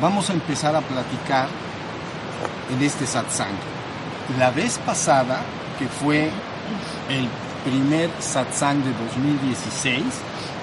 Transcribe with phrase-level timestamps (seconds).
[0.00, 1.48] vamos a empezar a platicar
[2.70, 3.54] en este satsang.
[4.38, 5.40] La vez pasada,
[5.78, 6.30] que fue
[7.08, 7.28] el
[7.64, 10.02] primer satsang de 2016,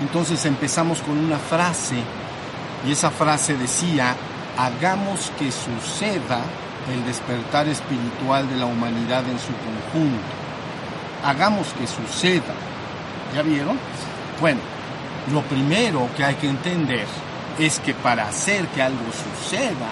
[0.01, 1.97] entonces empezamos con una frase
[2.87, 4.15] y esa frase decía,
[4.57, 6.41] hagamos que suceda
[6.91, 10.23] el despertar espiritual de la humanidad en su conjunto.
[11.23, 12.53] Hagamos que suceda.
[13.33, 13.79] ¿Ya vieron?
[14.41, 14.59] Bueno,
[15.31, 17.07] lo primero que hay que entender
[17.59, 19.89] es que para hacer que algo suceda,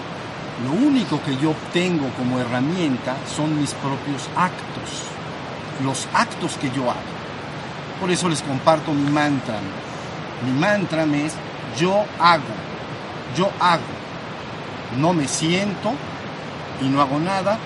[0.64, 5.06] lo único que yo tengo como herramienta son mis propios actos,
[5.84, 7.00] los actos que yo hago.
[8.00, 9.60] Por eso les comparto mi mantra.
[10.46, 11.34] Mi mantra es
[11.80, 12.44] yo hago,
[13.38, 13.84] yo hago.
[14.98, 15.94] No me siento
[16.82, 17.58] y no hago nada,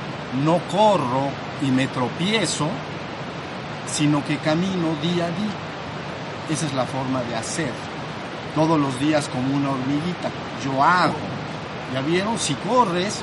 [0.43, 1.29] no corro
[1.61, 2.67] y me tropiezo,
[3.91, 5.55] sino que camino día a día.
[6.49, 7.71] Esa es la forma de hacer.
[8.55, 10.31] Todos los días como una hormiguita.
[10.63, 11.13] Yo hago.
[11.93, 12.39] ¿Ya vieron?
[12.39, 13.21] Si corres,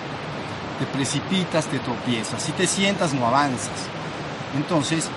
[0.78, 2.42] te precipitas, te tropiezas.
[2.42, 3.88] Si te sientas, no avanzas.
[4.56, 5.08] Entonces,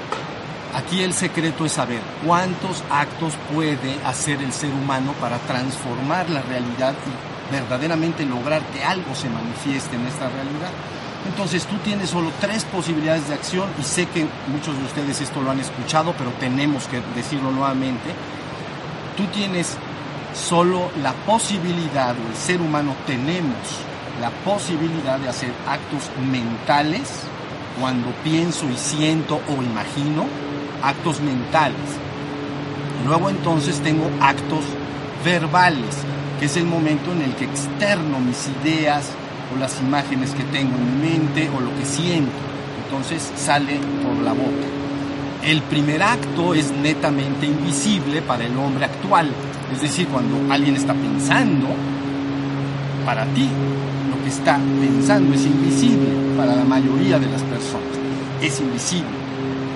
[0.74, 6.42] aquí el secreto es saber cuántos actos puede hacer el ser humano para transformar la
[6.42, 10.72] realidad y verdaderamente lograr que algo se manifieste en esta realidad.
[11.28, 15.42] Entonces tú tienes solo tres posibilidades de acción y sé que muchos de ustedes esto
[15.42, 18.14] lo han escuchado, pero tenemos que decirlo nuevamente.
[19.18, 19.78] Tú tienes
[20.36, 23.56] solo la posibilidad, o el ser humano tenemos
[24.22, 27.10] la posibilidad de hacer actos mentales
[27.80, 30.26] cuando pienso y siento o imagino,
[30.84, 31.76] actos mentales.
[33.06, 34.64] Luego entonces tengo actos
[35.24, 35.98] verbales,
[36.40, 39.12] que es el momento en el que externo mis ideas,
[39.54, 42.32] o las imágenes que tengo en mi mente o lo que siento.
[42.86, 44.68] Entonces sale por la boca.
[45.44, 49.30] El primer acto es netamente invisible para el hombre actual.
[49.74, 51.68] Es decir, cuando alguien está pensando,
[53.06, 53.48] para ti
[54.10, 57.96] lo que está pensando es invisible para la mayoría de las personas.
[58.42, 59.26] Es invisible.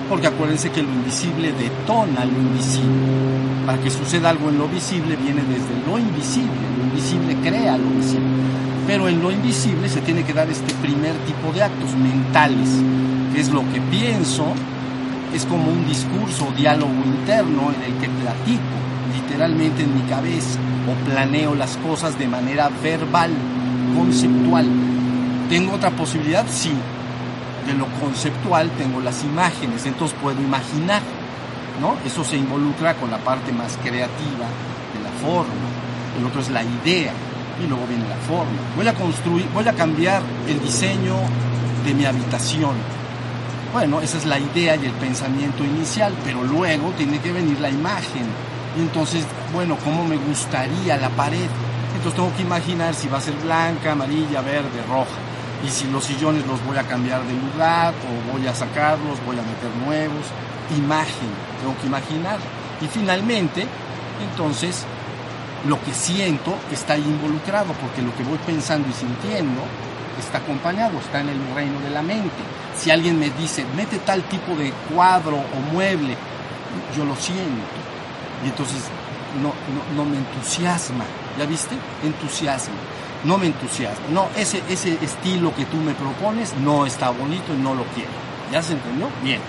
[0.08, 3.66] Porque acuérdense que lo invisible detona lo invisible.
[3.66, 6.50] Para que suceda algo en lo visible viene desde lo invisible.
[6.78, 8.40] Lo invisible crea lo visible
[8.90, 12.68] pero en lo invisible se tiene que dar este primer tipo de actos mentales,
[13.32, 14.46] que es lo que pienso,
[15.32, 20.58] es como un discurso o diálogo interno en el que platico literalmente en mi cabeza
[20.88, 23.30] o planeo las cosas de manera verbal,
[23.96, 24.66] conceptual.
[25.48, 26.46] ¿Tengo otra posibilidad?
[26.48, 26.72] Sí.
[27.66, 31.02] De lo conceptual tengo las imágenes, entonces puedo imaginar,
[31.80, 31.96] ¿no?
[32.04, 34.46] Eso se involucra con la parte más creativa
[34.94, 35.52] de la forma.
[36.18, 37.12] El otro es la idea,
[37.62, 38.58] y luego viene la forma.
[38.76, 41.16] Voy a construir, voy a cambiar el diseño
[41.84, 42.74] de mi habitación.
[43.72, 47.70] Bueno, esa es la idea y el pensamiento inicial, pero luego tiene que venir la
[47.70, 48.24] imagen.
[48.76, 51.48] Y entonces, bueno, ¿cómo me gustaría la pared?
[51.96, 55.18] Entonces tengo que imaginar si va a ser blanca, amarilla, verde, roja.
[55.66, 59.38] Y si los sillones los voy a cambiar de lugar o voy a sacarlos, voy
[59.38, 60.26] a meter nuevos.
[60.76, 61.28] Imagen,
[61.60, 62.38] tengo que imaginar.
[62.80, 63.66] Y finalmente,
[64.30, 64.86] entonces,
[65.66, 69.60] lo que siento está ahí involucrado, porque lo que voy pensando y sintiendo
[70.18, 72.42] está acompañado, está en el reino de la mente.
[72.76, 76.16] Si alguien me dice, mete tal tipo de cuadro o mueble,
[76.96, 77.89] yo lo siento.
[78.44, 78.82] Y entonces
[79.42, 79.52] no,
[79.94, 81.04] no, me entusiasma.
[81.38, 81.76] ¿Ya viste?
[82.04, 82.74] Entusiasma.
[83.24, 84.06] No me entusiasma.
[84.10, 88.10] No, ese, ese estilo que tú me propones no está bonito y no lo quiero.
[88.50, 89.08] ¿Ya se entendió?
[89.22, 89.40] Bien.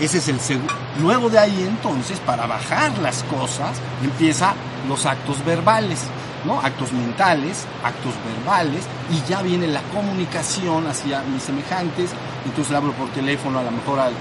[0.00, 0.72] Ese es el segundo.
[1.00, 4.54] Luego de ahí entonces, para bajar las cosas, empieza
[4.88, 6.04] los actos verbales,
[6.44, 6.60] ¿no?
[6.60, 12.10] Actos mentales, actos verbales, y ya viene la comunicación hacia mis semejantes.
[12.44, 14.12] Entonces le hablo por teléfono a lo mejor al,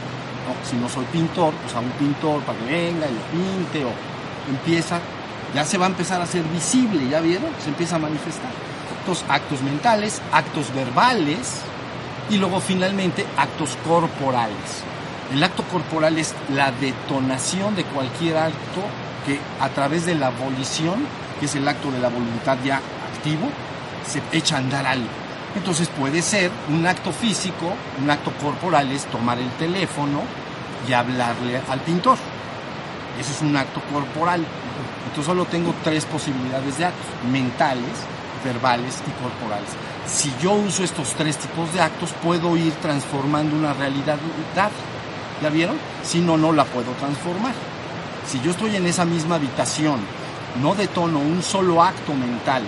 [0.69, 3.91] si no soy pintor, pues a un pintor para que venga y pinte, o
[4.50, 5.00] empieza,
[5.53, 7.50] ya se va a empezar a hacer visible, ¿ya vieron?
[7.63, 8.52] Se empieza a manifestar.
[9.00, 11.62] Entonces, actos mentales, actos verbales,
[12.30, 14.83] y luego finalmente actos corporales.
[15.33, 18.81] El acto corporal es la detonación de cualquier acto
[19.25, 21.06] que a través de la abolición,
[21.39, 22.81] que es el acto de la voluntad ya
[23.13, 23.50] activo,
[24.06, 25.26] se echa a andar algo.
[25.56, 30.22] Entonces puede ser un acto físico, un acto corporal es tomar el teléfono
[30.88, 32.18] y hablarle al pintor.
[33.20, 34.46] Eso es un acto corporal.
[35.08, 37.84] Entonces solo tengo tres posibilidades de actos, mentales,
[38.44, 39.70] verbales y corporales.
[40.06, 44.18] Si yo uso estos tres tipos de actos, puedo ir transformando una realidad
[45.42, 45.78] ¿Ya vieron?
[46.04, 47.54] Si no, no la puedo transformar.
[48.28, 50.00] Si yo estoy en esa misma habitación,
[50.62, 52.64] no detono un solo acto mental,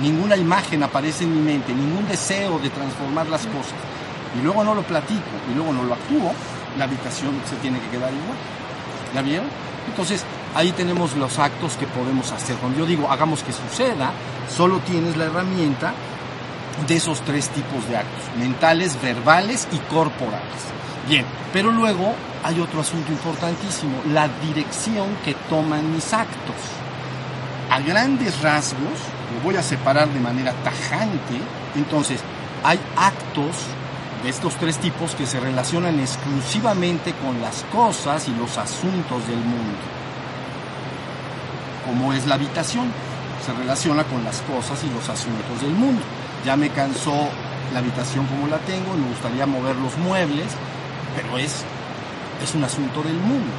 [0.00, 3.74] ninguna imagen aparece en mi mente, ningún deseo de transformar las cosas,
[4.38, 6.32] y luego no lo platico, y luego no lo actúo,
[6.76, 8.36] la habitación se tiene que quedar igual.
[9.14, 9.46] ¿Ya vieron?
[9.88, 10.24] Entonces,
[10.54, 12.56] ahí tenemos los actos que podemos hacer.
[12.56, 14.12] Cuando yo digo hagamos que suceda,
[14.54, 15.92] solo tienes la herramienta
[16.86, 20.62] de esos tres tipos de actos, mentales, verbales y corporales.
[21.08, 22.14] Bien, pero luego
[22.44, 26.54] hay otro asunto importantísimo, la dirección que toman mis actos.
[27.70, 28.98] A grandes rasgos,
[29.34, 31.38] lo voy a separar de manera tajante,
[31.76, 32.20] entonces
[32.64, 33.56] hay actos
[34.22, 39.38] de estos tres tipos que se relacionan exclusivamente con las cosas y los asuntos del
[39.38, 39.78] mundo.
[41.86, 42.90] Como es la habitación,
[43.44, 46.02] se relaciona con las cosas y los asuntos del mundo.
[46.44, 47.28] Ya me cansó
[47.72, 50.46] la habitación como la tengo, me gustaría mover los muebles,
[51.14, 51.64] pero es,
[52.42, 53.52] es un asunto del mundo.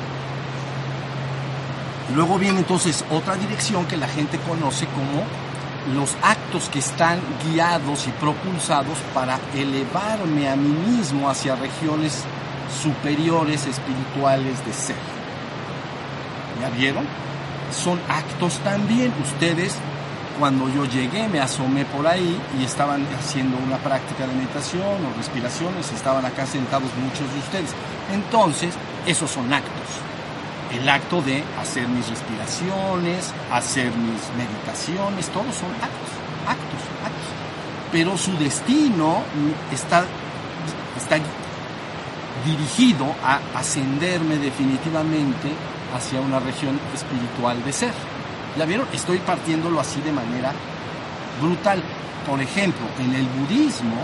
[2.16, 5.24] Luego viene entonces otra dirección que la gente conoce como
[5.94, 12.24] los actos que están guiados y propulsados para elevarme a mí mismo hacia regiones
[12.82, 14.96] superiores espirituales de ser.
[16.62, 17.06] ¿Ya vieron?
[17.72, 19.14] Son actos también.
[19.22, 19.76] Ustedes,
[20.38, 25.18] cuando yo llegué, me asomé por ahí y estaban haciendo una práctica de meditación o
[25.18, 27.72] respiraciones, estaban acá sentados muchos de ustedes.
[28.14, 28.74] Entonces,
[29.06, 30.09] esos son actos
[30.72, 36.10] el acto de hacer mis respiraciones, hacer mis meditaciones, todos son actos,
[36.48, 37.30] actos, actos.
[37.92, 39.24] Pero su destino
[39.72, 40.04] está,
[40.96, 41.18] está
[42.46, 45.50] dirigido a ascenderme definitivamente
[45.96, 47.94] hacia una región espiritual de ser.
[48.58, 48.88] ¿Ya vieron?
[48.94, 50.54] Estoy partiéndolo así de manera
[51.42, 51.82] brutal.
[52.28, 54.04] Por ejemplo, en el budismo,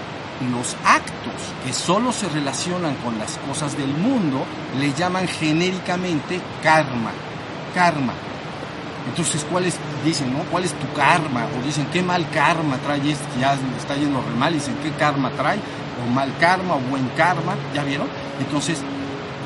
[0.52, 1.34] los actos
[1.64, 4.46] que solo se relacionan con las cosas del mundo
[4.78, 7.12] le llaman genéricamente karma.
[7.74, 8.14] Karma.
[9.08, 10.40] Entonces, ¿cuál es, dicen, no?
[10.46, 11.46] ¿Cuál es tu karma?
[11.58, 13.40] O dicen, ¿qué mal karma trae este?
[13.40, 14.54] Ya está yendo re mal.
[14.54, 15.60] Dicen, ¿qué karma trae?
[16.04, 17.56] O mal karma, o buen karma.
[17.74, 18.08] ¿Ya vieron?
[18.40, 18.81] Entonces,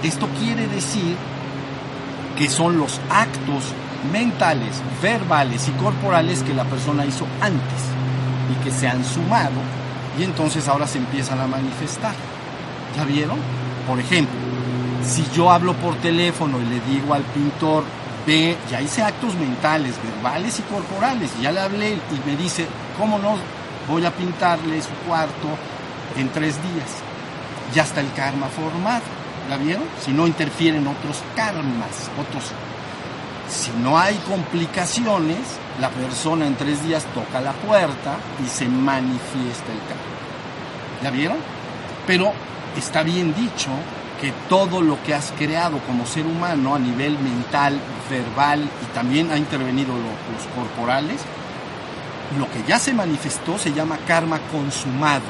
[0.01, 1.15] esto quiere decir
[2.37, 3.65] que son los actos
[4.13, 7.81] mentales, verbales y corporales que la persona hizo antes
[8.49, 9.78] y que se han sumado
[10.19, 12.13] y entonces ahora se empiezan a manifestar.
[12.95, 13.39] ¿Ya vieron?
[13.87, 14.35] Por ejemplo,
[15.07, 17.83] si yo hablo por teléfono y le digo al pintor,
[18.27, 22.67] ve, ya hice actos mentales, verbales y corporales, ya le hablé y me dice,
[22.97, 23.37] ¿cómo no?
[23.87, 25.47] Voy a pintarle su cuarto
[26.17, 26.89] en tres días.
[27.73, 29.03] Ya está el karma formado.
[29.49, 29.85] ¿Ya vieron?
[29.99, 32.51] Si no interfieren otros karmas, otros.
[33.49, 35.39] Si no hay complicaciones,
[35.81, 40.03] la persona en tres días toca la puerta y se manifiesta el karma.
[41.03, 41.37] ¿Ya vieron?
[42.05, 42.31] Pero
[42.77, 43.69] está bien dicho
[44.21, 47.79] que todo lo que has creado como ser humano a nivel mental,
[48.09, 51.21] verbal y también ha intervenido los corporales,
[52.37, 55.23] lo que ya se manifestó se llama karma consumado.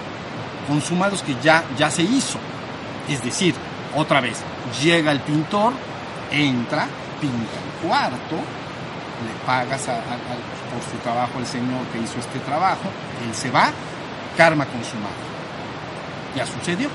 [0.68, 2.40] Consumado es que ya, ya se hizo.
[3.08, 3.56] Es decir,
[3.96, 4.40] otra vez,
[4.84, 5.74] llega el pintor,
[6.32, 6.88] entra,
[7.20, 12.90] pinta el cuarto, le pagas por su trabajo al señor que hizo este trabajo,
[13.26, 13.72] él se va,
[14.38, 15.30] karma consumado
[16.36, 16.90] ya sucedió.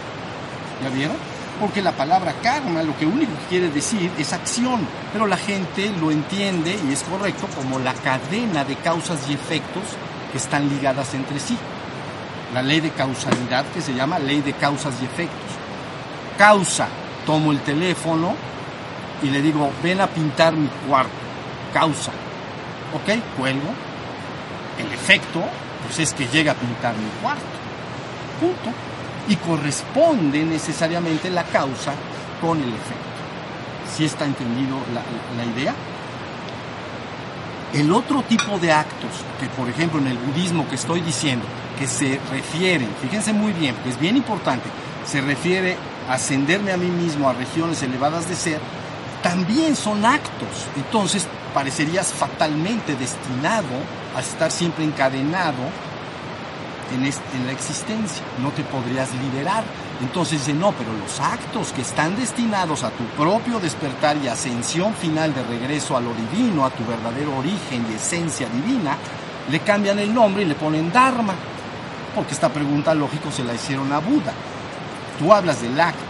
[0.82, 1.16] ¿Ya vieron?
[1.60, 5.92] Porque la palabra karma lo que único que quiere decir es acción, pero la gente
[6.00, 9.82] lo entiende y es correcto como la cadena de causas y efectos
[10.32, 11.56] que están ligadas entre sí.
[12.52, 15.50] La ley de causalidad que se llama ley de causas y efectos.
[16.36, 16.88] Causa,
[17.24, 18.34] tomo el teléfono
[19.22, 21.12] y le digo, ven a pintar mi cuarto.
[21.72, 22.12] Causa.
[22.94, 23.18] ¿Ok?
[23.36, 23.68] Cuelgo.
[24.78, 25.42] El efecto,
[25.84, 27.44] pues es que llega a pintar mi cuarto.
[28.40, 28.70] Punto
[29.28, 31.94] y corresponde necesariamente la causa
[32.40, 33.04] con el efecto.
[33.96, 35.74] ¿Sí está entendido la, idea?
[37.72, 41.44] El otro tipo de actos que, por ejemplo, en el budismo que estoy diciendo,
[41.78, 44.68] que se refieren, fíjense muy bien, que es bien importante,
[45.06, 45.76] se refiere
[46.08, 48.60] a ascenderme a mí mismo a regiones elevadas de ser,
[49.24, 50.68] también son actos.
[50.76, 53.74] Entonces, parecerías fatalmente destinado
[54.14, 55.62] a estar siempre encadenado
[56.92, 59.64] en, la existencia, no te podrías liberar.
[60.02, 64.92] Entonces dice, no, pero los actos que están destinados a tu propio despertar y ascensión
[64.94, 68.98] final de regreso a lo divino, a tu verdadero origen y esencia divina,
[69.50, 71.34] le cambian el nombre y le ponen Dharma.
[72.14, 74.34] Porque esta pregunta lógico se la hicieron a Buda.
[75.18, 76.04] Tú hablas del acto.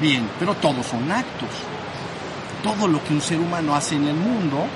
[0.00, 1.77] Bien, pero todos son actos.
[2.68, 4.66] Todo lo que un ser humano hace en el mundo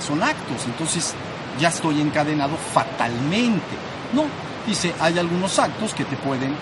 [0.00, 0.64] son actos.
[0.64, 1.14] Entonces
[1.60, 3.76] ya estoy encadenado fatalmente.
[4.14, 4.24] No,
[4.66, 6.54] dice, hay algunos actos que te pueden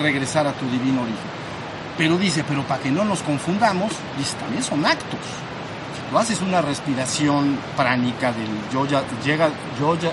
[0.00, 1.18] regresar a tu divino origen.
[1.98, 5.20] Pero dice, pero para que no nos confundamos, dice, también son actos.
[5.94, 10.12] Si tú haces una respiración pránica del yoga, yoga, yoga,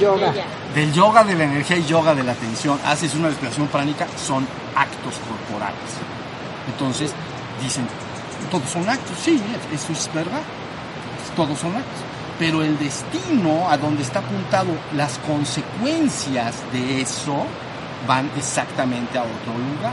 [0.00, 0.32] yoga,
[0.74, 4.44] del yoga de la energía y yoga de la atención, haces una respiración pránica, son
[4.74, 5.78] actos corporales.
[6.66, 7.12] Entonces,
[7.62, 7.86] dicen,
[8.50, 9.40] todos son actos, sí,
[9.72, 10.42] eso es verdad,
[11.36, 12.00] todos son actos.
[12.38, 17.44] Pero el destino a donde está apuntado, las consecuencias de eso
[18.06, 19.92] van exactamente a otro lugar.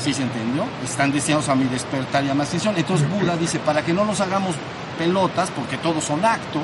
[0.00, 0.64] ¿Sí se entendió?
[0.84, 2.74] Están destinados a mi despertar y a más atención.
[2.76, 4.54] Entonces Buda dice, para que no nos hagamos
[4.96, 6.62] pelotas, porque todos son actos,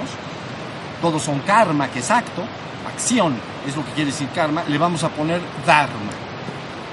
[1.03, 2.45] todos son karma, que es acto,
[2.87, 3.35] acción,
[3.67, 6.13] es lo que quiere decir karma, le vamos a poner dharma.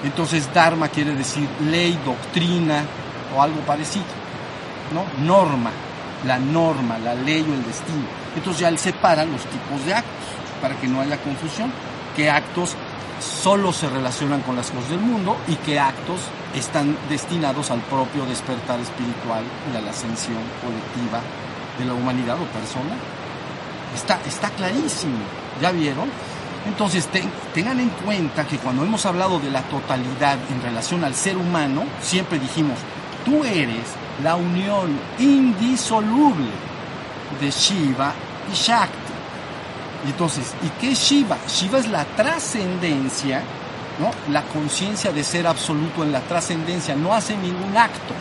[0.04, 2.84] Entonces dharma quiere decir ley, doctrina
[3.36, 4.06] o algo parecido,
[4.94, 5.26] ¿no?
[5.26, 5.72] Norma,
[6.26, 8.06] la norma, la ley o el destino.
[8.36, 10.28] Entonces ya él separa los tipos de actos
[10.62, 11.72] para que no haya confusión,
[12.16, 12.76] qué actos
[13.20, 16.20] solo se relacionan con las cosas del mundo y qué actos
[16.56, 21.22] están destinados al propio despertar espiritual y a la ascensión colectiva
[21.78, 22.96] de la humanidad o persona.
[23.96, 25.18] Está, está clarísimo,
[25.62, 26.10] ¿ya vieron?
[26.66, 27.10] Entonces
[27.54, 31.84] tengan en cuenta que cuando hemos hablado de la totalidad en relación al ser humano,
[32.02, 32.78] siempre dijimos,
[33.26, 33.86] tú eres
[34.24, 36.50] la unión indisoluble
[37.40, 38.14] de Shiva
[38.52, 38.96] y Shakti.
[40.06, 41.38] Entonces, ¿y qué es Shiva?
[41.48, 43.42] Shiva es la trascendencia,
[44.00, 44.12] ¿no?
[44.32, 48.14] La conciencia de ser absoluto en la trascendencia, no hace ningún acto.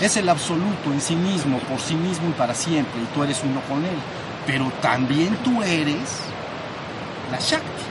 [0.00, 3.42] Es el absoluto en sí mismo, por sí mismo y para siempre, y tú eres
[3.44, 3.96] uno con él.
[4.46, 6.22] Pero también tú eres
[7.30, 7.82] la Shakti.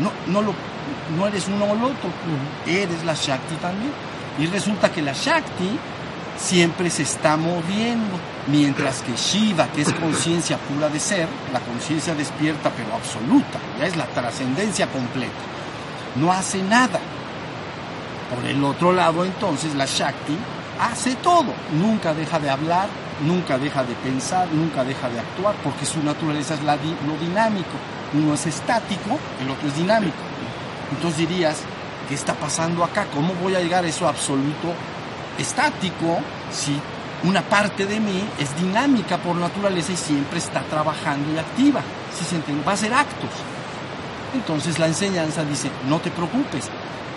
[0.00, 0.54] No, no, lo,
[1.16, 2.10] no eres uno o el otro,
[2.66, 3.92] eres la Shakti también.
[4.38, 5.78] Y resulta que la Shakti
[6.38, 12.14] siempre se está moviendo, mientras que Shiva, que es conciencia pura de ser, la conciencia
[12.14, 15.32] despierta pero absoluta, ya es la trascendencia completa,
[16.16, 17.00] no hace nada.
[18.34, 20.36] Por el otro lado, entonces, la Shakti
[20.80, 22.88] hace todo, nunca deja de hablar,
[23.24, 27.76] nunca deja de pensar, nunca deja de actuar, porque su naturaleza es lo dinámico.
[28.14, 30.16] Uno es estático, el otro es dinámico.
[30.90, 31.58] Entonces dirías,
[32.08, 33.06] ¿qué está pasando acá?
[33.14, 34.72] ¿Cómo voy a llegar a eso absoluto
[35.38, 36.18] estático
[36.50, 36.80] si
[37.24, 41.80] una parte de mí es dinámica por naturaleza y siempre está trabajando y activa.
[42.14, 43.30] Se entiende, va a ser actos.
[44.34, 46.68] Entonces la enseñanza dice, no te preocupes,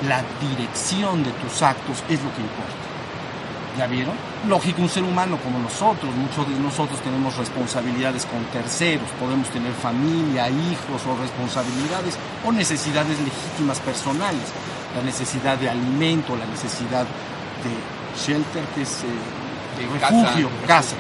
[0.08, 2.90] la dirección de tus actos es lo que importa.
[3.78, 4.16] ¿Ya vieron?
[4.48, 9.74] Lógico, un ser humano como nosotros, muchos de nosotros tenemos responsabilidades con terceros, podemos tener
[9.74, 14.52] familia, hijos o responsabilidades o necesidades legítimas personales,
[15.00, 17.06] la necesidad de alimento, la necesidad
[17.64, 19.08] de shelter, que es eh,
[19.80, 20.96] de refugio, casa,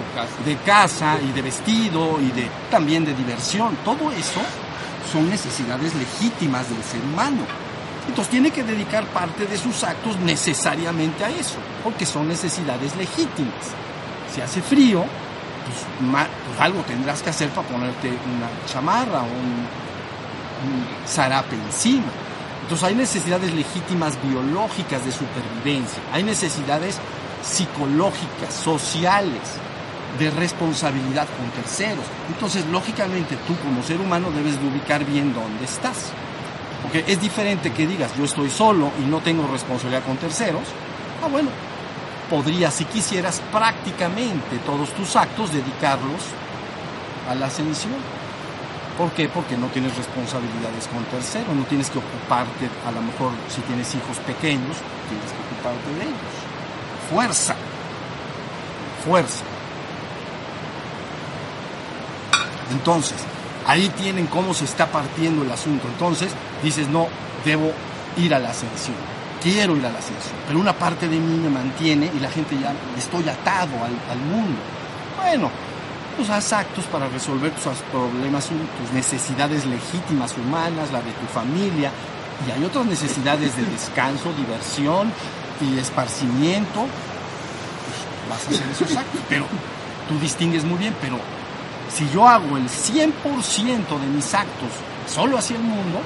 [0.45, 3.75] de casa y de vestido y de también de diversión.
[3.83, 4.39] Todo eso
[5.11, 7.41] son necesidades legítimas del ser humano.
[8.07, 13.75] Entonces tiene que dedicar parte de sus actos necesariamente a eso, porque son necesidades legítimas.
[14.33, 15.03] Si hace frío,
[15.65, 19.67] pues, pues algo tendrás que hacer para ponerte una chamarra o un,
[20.65, 22.11] un zarape encima.
[22.69, 26.99] Entonces hay necesidades legítimas biológicas de supervivencia, hay necesidades
[27.41, 29.41] psicológicas, sociales,
[30.19, 32.05] de responsabilidad con terceros.
[32.27, 36.11] Entonces, lógicamente, tú como ser humano debes de ubicar bien dónde estás.
[36.83, 40.67] Porque es diferente que digas, yo estoy solo y no tengo responsabilidad con terceros.
[41.23, 41.49] Ah, bueno,
[42.29, 46.21] podrías, si quisieras, prácticamente todos tus actos dedicarlos
[47.27, 48.18] a la ascensión.
[48.99, 49.29] ¿Por qué?
[49.29, 53.95] Porque no tienes responsabilidades con terceros, no tienes que ocuparte, a lo mejor si tienes
[53.95, 54.75] hijos pequeños,
[55.07, 56.35] tienes que ocuparte de ellos.
[57.09, 57.55] Fuerza,
[59.05, 59.45] fuerza.
[62.73, 63.15] Entonces,
[63.65, 65.87] ahí tienen cómo se está partiendo el asunto.
[65.87, 67.07] Entonces, dices, no,
[67.45, 67.71] debo
[68.17, 68.97] ir a la ascensión,
[69.41, 72.59] quiero ir a la ascensión, pero una parte de mí me mantiene y la gente
[72.59, 74.59] ya, estoy atado al, al mundo.
[75.15, 75.49] Bueno,
[76.19, 81.91] pues haz actos para resolver tus problemas, tus necesidades legítimas humanas, la de tu familia,
[82.45, 85.13] y hay otras necesidades de descanso, diversión
[85.61, 86.87] y esparcimiento,
[87.85, 89.45] pues vas a hacer esos actos, pero
[90.09, 91.17] tú distingues muy bien, pero
[91.89, 93.13] si yo hago el 100%
[94.01, 94.71] de mis actos
[95.07, 96.01] solo hacia el mundo,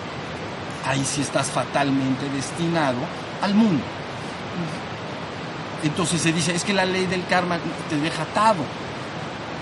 [0.86, 3.00] ahí sí estás fatalmente destinado
[3.42, 3.84] al mundo.
[5.84, 7.58] Entonces se dice, es que la ley del karma
[7.90, 8.64] te deja atado.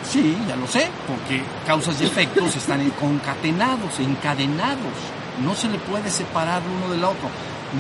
[0.10, 4.94] Sí, ya lo sé, porque causas y efectos están concatenados, encadenados.
[5.44, 7.30] No se le puede separar uno del otro.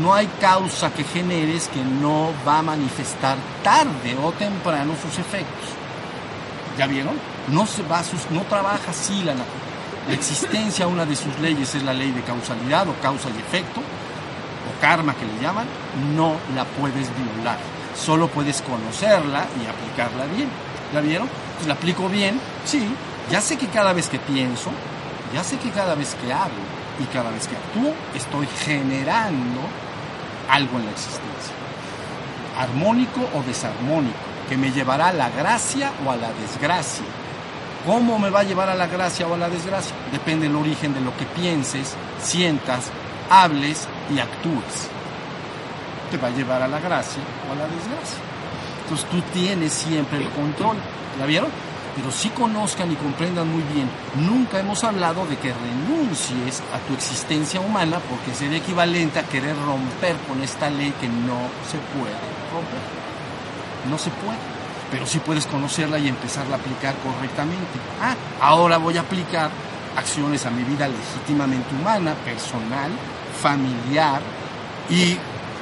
[0.01, 5.69] No hay causa que generes que no va a manifestar tarde o temprano sus efectos.
[6.77, 7.15] ¿Ya vieron?
[7.49, 11.93] No, se va no trabaja así la La existencia, una de sus leyes es la
[11.93, 15.67] ley de causalidad o causa y efecto, o karma que le llaman,
[16.15, 17.57] no la puedes violar.
[17.95, 20.49] Solo puedes conocerla y aplicarla bien.
[20.93, 21.27] ¿Ya vieron?
[21.61, 22.83] Pues la aplico bien, sí,
[23.29, 24.71] ya sé que cada vez que pienso,
[25.31, 26.57] ya sé que cada vez que hablo
[26.99, 29.61] y cada vez que actúo, estoy generando
[30.49, 31.53] algo en la existencia.
[32.57, 34.17] Armónico o desarmónico,
[34.49, 37.05] que me llevará a la gracia o a la desgracia.
[37.85, 39.95] ¿Cómo me va a llevar a la gracia o a la desgracia?
[40.11, 42.85] Depende del origen de lo que pienses, sientas,
[43.29, 44.89] hables y actúes.
[46.09, 48.31] Te va a llevar a la gracia o a la desgracia.
[48.91, 50.75] Entonces tú tienes siempre el control.
[51.17, 51.49] ¿La vieron?
[51.95, 56.93] Pero sí conozcan y comprendan muy bien, nunca hemos hablado de que renuncies a tu
[56.93, 62.15] existencia humana porque sería equivalente a querer romper con esta ley que no se puede
[62.51, 62.81] romper.
[63.89, 64.39] No se puede.
[64.91, 67.79] Pero sí puedes conocerla y empezarla a aplicar correctamente.
[68.01, 69.49] Ah, ahora voy a aplicar
[69.95, 72.91] acciones a mi vida legítimamente humana, personal,
[73.41, 74.21] familiar
[74.89, 75.17] y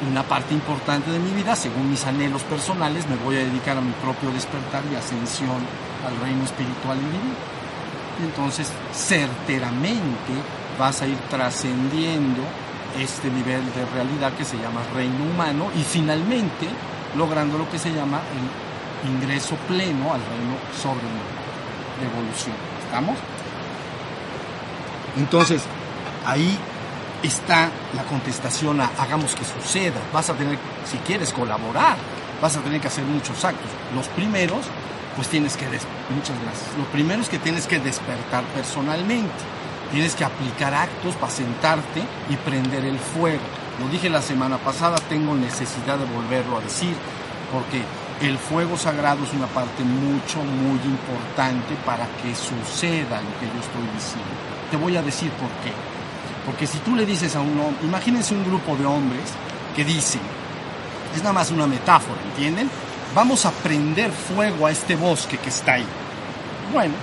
[0.08, 3.82] una parte importante de mi vida, según mis anhelos personales, me voy a dedicar a
[3.82, 5.58] mi propio despertar y ascensión
[6.08, 7.36] al reino espiritual y divino.
[8.24, 10.34] Entonces, certeramente
[10.78, 12.42] vas a ir trascendiendo
[12.98, 16.68] este nivel de realidad que se llama reino humano y finalmente
[17.16, 18.22] logrando lo que se llama
[19.04, 21.04] el ingreso pleno al reino sobre
[22.00, 22.56] de evolución.
[22.86, 23.18] ¿Estamos?
[25.18, 25.64] Entonces,
[26.26, 26.58] ahí
[27.24, 30.00] está la contestación a hagamos que suceda.
[30.14, 31.98] Vas a tener, si quieres colaborar,
[32.42, 33.70] vas a tener que hacer muchos actos.
[33.94, 34.66] Los primeros,
[35.16, 39.34] pues tienes que, muchas gracias, los primeros que tienes que despertar personalmente.
[39.92, 43.42] Tienes que aplicar actos para sentarte y prender el fuego.
[43.80, 46.94] Lo dije la semana pasada, tengo necesidad de volverlo a decir,
[47.52, 47.82] porque
[48.22, 53.60] el fuego sagrado es una parte mucho, muy importante para que suceda lo que yo
[53.60, 54.30] estoy diciendo.
[54.70, 55.99] Te voy a decir por qué.
[56.50, 59.22] Porque si tú le dices a uno, imagínense un grupo de hombres
[59.76, 60.20] que dicen,
[61.16, 62.72] es nada más una metáfora, ¿entienden?
[63.14, 65.86] Vamos a prender fuego a este bosque que está ahí.
[66.74, 66.96] Bueno,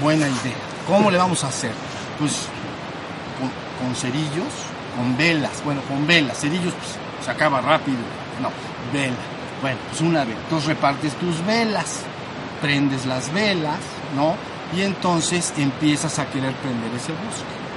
[0.00, 0.54] buena idea.
[0.86, 1.72] ¿Cómo le vamos a hacer?
[2.20, 2.46] Pues
[3.80, 4.54] con, cerillos,
[4.96, 5.60] con velas.
[5.64, 6.38] Bueno, con velas.
[6.38, 7.98] Cerillos pues, se acaba rápido.
[8.40, 8.50] No,
[8.92, 9.16] vela.
[9.60, 10.36] Bueno, pues una vez.
[10.44, 12.02] Entonces repartes tus velas,
[12.62, 13.80] prendes las velas,
[14.14, 14.36] ¿no?
[14.72, 17.67] Y entonces empiezas a querer prender ese bosque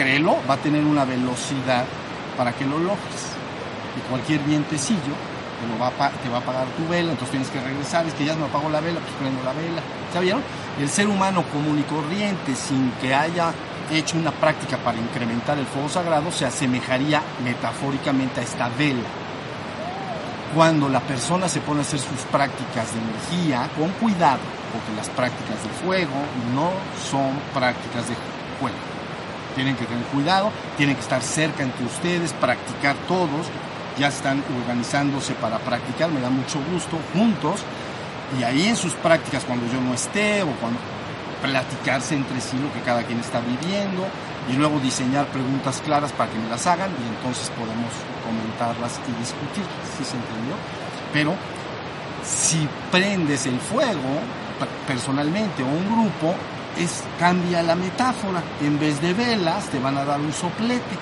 [0.00, 1.84] créelo, va a tener una velocidad
[2.36, 3.36] para que lo logres.
[3.98, 5.12] Y cualquier vientecillo
[5.60, 8.24] te, va a, te va a apagar tu vela, entonces tienes que regresar, es que
[8.24, 9.82] ya no apagó la vela, pues prendo la vela.
[10.12, 10.42] ¿Sabieron?
[10.80, 13.52] El ser humano común y corriente, sin que haya
[13.90, 19.08] hecho una práctica para incrementar el fuego sagrado, se asemejaría metafóricamente a esta vela.
[20.54, 24.40] Cuando la persona se pone a hacer sus prácticas de energía, con cuidado,
[24.72, 26.70] porque las prácticas de fuego no
[27.10, 28.14] son prácticas de
[28.58, 28.99] fuego
[29.54, 33.46] tienen que tener cuidado, tienen que estar cerca entre ustedes, practicar todos,
[33.98, 37.60] ya están organizándose para practicar, me da mucho gusto, juntos,
[38.38, 40.78] y ahí en sus prácticas, cuando yo no esté o cuando
[41.42, 44.06] platicarse entre sí lo que cada quien está viviendo
[44.50, 47.92] y luego diseñar preguntas claras para que me las hagan y entonces podemos
[48.24, 50.54] comentarlas y discutirlas, ¿sí se entendió?
[51.12, 51.34] Pero
[52.24, 54.20] si prendes el fuego
[54.86, 56.34] personalmente o un grupo,
[56.78, 58.42] es, cambia la metáfora.
[58.60, 60.96] En vez de velas, te van a dar un soplete.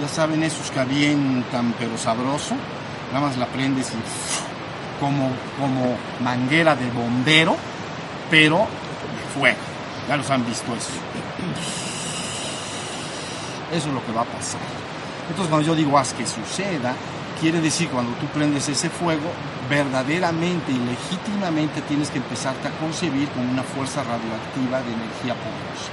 [0.00, 2.54] Ya saben, esos que avientan, pero sabroso.
[3.12, 7.56] Nada más la prendes y como, como manguera de bombero,
[8.30, 9.58] pero de fuego.
[10.08, 10.90] Ya los han visto eso.
[13.72, 14.60] Eso es lo que va a pasar.
[15.28, 16.94] Entonces, cuando yo digo haz que suceda,
[17.42, 19.32] quiere decir cuando tú prendes ese fuego,
[19.68, 25.90] verdaderamente y legítimamente tienes que empezarte a concebir con una fuerza radioactiva de energía poderosa.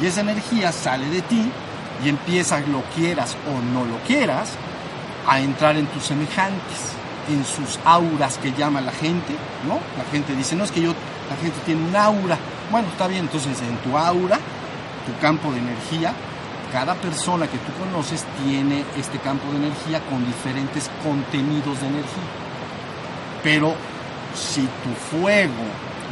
[0.00, 1.50] Y esa energía sale de ti
[2.04, 4.50] y empieza, lo quieras o no lo quieras,
[5.26, 6.94] a entrar en tus semejantes,
[7.28, 9.34] en sus auras que llama la gente,
[9.66, 9.80] ¿no?
[9.98, 10.94] La gente dice, no es que yo,
[11.28, 12.38] la gente tiene un aura.
[12.70, 14.38] Bueno, está bien, entonces en tu aura,
[15.06, 16.14] tu campo de energía,
[16.74, 22.30] cada persona que tú conoces tiene este campo de energía con diferentes contenidos de energía.
[23.44, 23.76] Pero
[24.34, 25.62] si tu fuego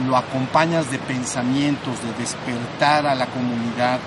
[0.06, 3.98] lo acompañas de pensamientos, de despertar a la comunidad,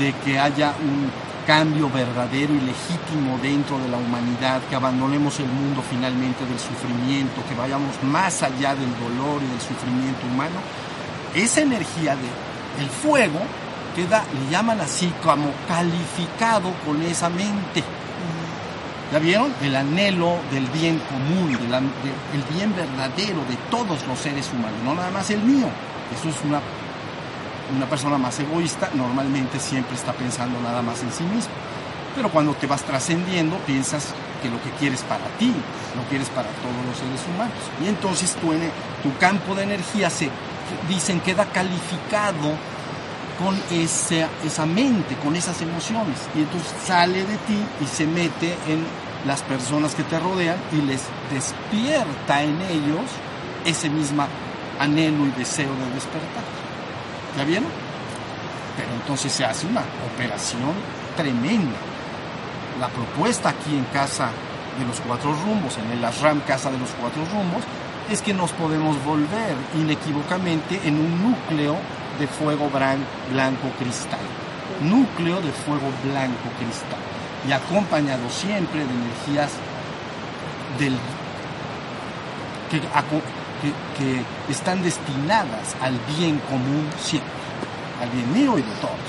[0.00, 1.08] de que haya un
[1.46, 7.44] cambio verdadero y legítimo dentro de la humanidad, que abandonemos el mundo finalmente del sufrimiento,
[7.48, 10.58] que vayamos más allá del dolor y del sufrimiento humano,
[11.32, 13.38] esa energía del fuego
[13.94, 17.82] queda, le llaman así, como calificado con esa mente.
[19.12, 19.52] ¿Ya vieron?
[19.62, 24.94] El anhelo del bien común, del, el bien verdadero de todos los seres humanos, no
[24.94, 25.66] nada más el mío.
[26.18, 26.60] Eso es una,
[27.76, 31.52] una persona más egoísta, normalmente siempre está pensando nada más en sí mismo.
[32.14, 35.52] Pero cuando te vas trascendiendo, piensas que lo que quieres para ti,
[35.96, 37.54] lo quieres para todos los seres humanos.
[37.82, 40.30] Y entonces tu, tu campo de energía se,
[40.88, 42.56] dicen, queda calificado
[43.42, 46.16] con esa, esa mente, con esas emociones.
[46.34, 48.84] Y entonces sale de ti y se mete en
[49.26, 51.02] las personas que te rodean y les
[51.32, 53.02] despierta en ellos
[53.64, 54.26] ese mismo
[54.78, 56.44] anhelo y deseo de despertar.
[57.36, 57.68] ¿Ya vieron?
[58.76, 59.82] Pero entonces se hace una
[60.14, 60.72] operación
[61.16, 61.78] tremenda.
[62.80, 64.30] La propuesta aquí en Casa
[64.78, 67.62] de los Cuatro Rumbos, en el Ashram Casa de los Cuatro Rumbos,
[68.10, 71.76] es que nos podemos volver inequívocamente en un núcleo
[72.22, 74.20] de fuego blanco cristal.
[74.80, 77.02] Núcleo de fuego blanco cristal.
[77.48, 79.50] Y acompañado siempre de energías
[80.78, 80.94] del,
[82.70, 82.80] que,
[83.98, 87.30] que, están destinadas al bien común siempre,
[88.00, 89.08] al bien mío y de todos.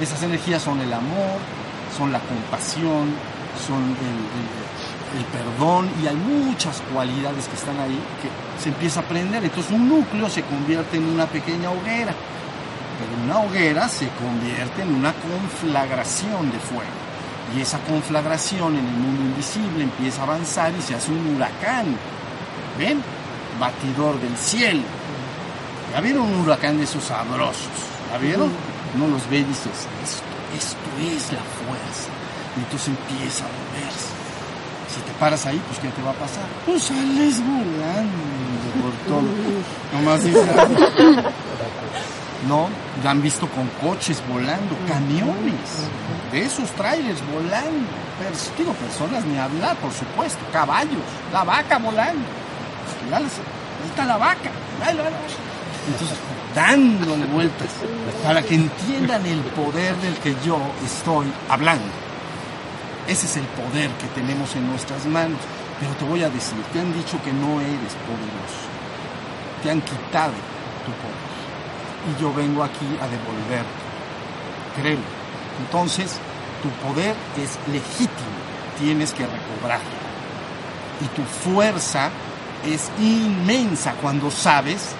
[0.00, 1.38] Y esas energías son el amor,
[1.96, 3.12] son la compasión,
[3.66, 4.65] son el, el,
[5.24, 9.44] perdón y hay muchas cualidades que están ahí que se empieza a aprender.
[9.44, 12.14] Entonces un núcleo se convierte en una pequeña hoguera,
[12.98, 17.06] pero una hoguera se convierte en una conflagración de fuego.
[17.56, 21.96] Y esa conflagración en el mundo invisible empieza a avanzar y se hace un huracán.
[22.78, 23.00] ¿Ven?
[23.60, 24.82] Batidor del cielo.
[25.92, 27.68] ¿Ya vieron un huracán de esos sabrosos?
[28.10, 28.50] ¿Ya vieron?
[28.98, 30.22] No los ve y dices, esto,
[30.56, 32.10] esto es la fuerza.
[32.56, 34.15] Y entonces empieza a moverse.
[34.96, 36.44] Si te paras ahí, pues ¿qué te va a pasar?
[36.64, 38.36] Pues sales volando
[38.80, 39.28] por todo.
[39.92, 40.46] Nomás dices,
[42.48, 42.68] ¿no?
[43.04, 45.88] Ya han visto con coches volando, camiones,
[46.32, 47.88] de esos trailers volando.
[48.56, 52.24] Digo, personas ni hablar, por supuesto, caballos, la vaca volando.
[53.12, 53.24] ahí
[53.90, 54.50] está la vaca,
[55.86, 56.16] Entonces,
[56.54, 57.68] dándole vueltas
[58.24, 62.05] para que entiendan el poder del que yo estoy hablando.
[63.08, 65.38] Ese es el poder que tenemos en nuestras manos.
[65.78, 68.66] Pero te voy a decir, te han dicho que no eres poderoso.
[69.62, 70.32] Te han quitado
[70.84, 71.26] tu poder
[72.06, 73.86] y yo vengo aquí a devolverte.
[74.76, 75.02] Créelo.
[75.60, 76.16] Entonces,
[76.62, 78.36] tu poder es legítimo,
[78.78, 79.96] tienes que recobrarlo.
[81.00, 82.10] Y tu fuerza
[82.64, 84.94] es inmensa cuando sabes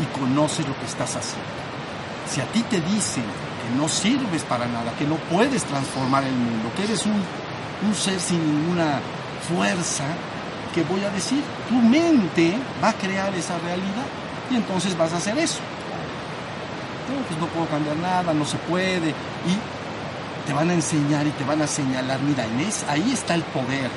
[0.00, 1.60] y conoces lo que estás haciendo.
[2.30, 6.34] Si a ti te dicen que no sirves para nada, que no puedes transformar el
[6.34, 7.22] mundo, que eres un,
[7.86, 9.00] un ser sin ninguna
[9.48, 10.04] fuerza,
[10.74, 11.42] ¿qué voy a decir?
[11.68, 14.06] Tu mente va a crear esa realidad
[14.50, 15.60] y entonces vas a hacer eso
[17.10, 19.10] no, pues no puedo cambiar nada, no se puede.
[19.10, 23.42] Y te van a enseñar y te van a señalar, mira, Inés, ahí está el
[23.42, 23.90] poder.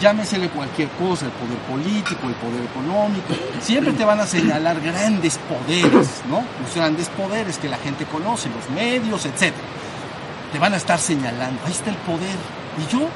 [0.00, 3.34] Llámesele cualquier cosa, el poder político, el poder económico.
[3.60, 6.44] Siempre te van a señalar grandes poderes, ¿no?
[6.62, 9.54] Los grandes poderes que la gente conoce, los medios, etc.
[10.52, 12.36] Te van a estar señalando, ahí está el poder.
[12.78, 13.08] ¿Y yo?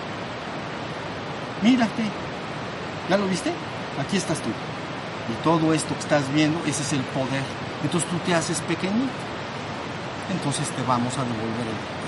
[1.62, 2.04] Mírate.
[3.08, 3.52] ¿Ya lo viste?
[4.00, 4.48] Aquí estás tú.
[4.48, 7.42] Y todo esto que estás viendo, ese es el poder
[7.82, 9.20] entonces tú te haces pequeñito.
[10.30, 12.00] Entonces te vamos a devolver el poder.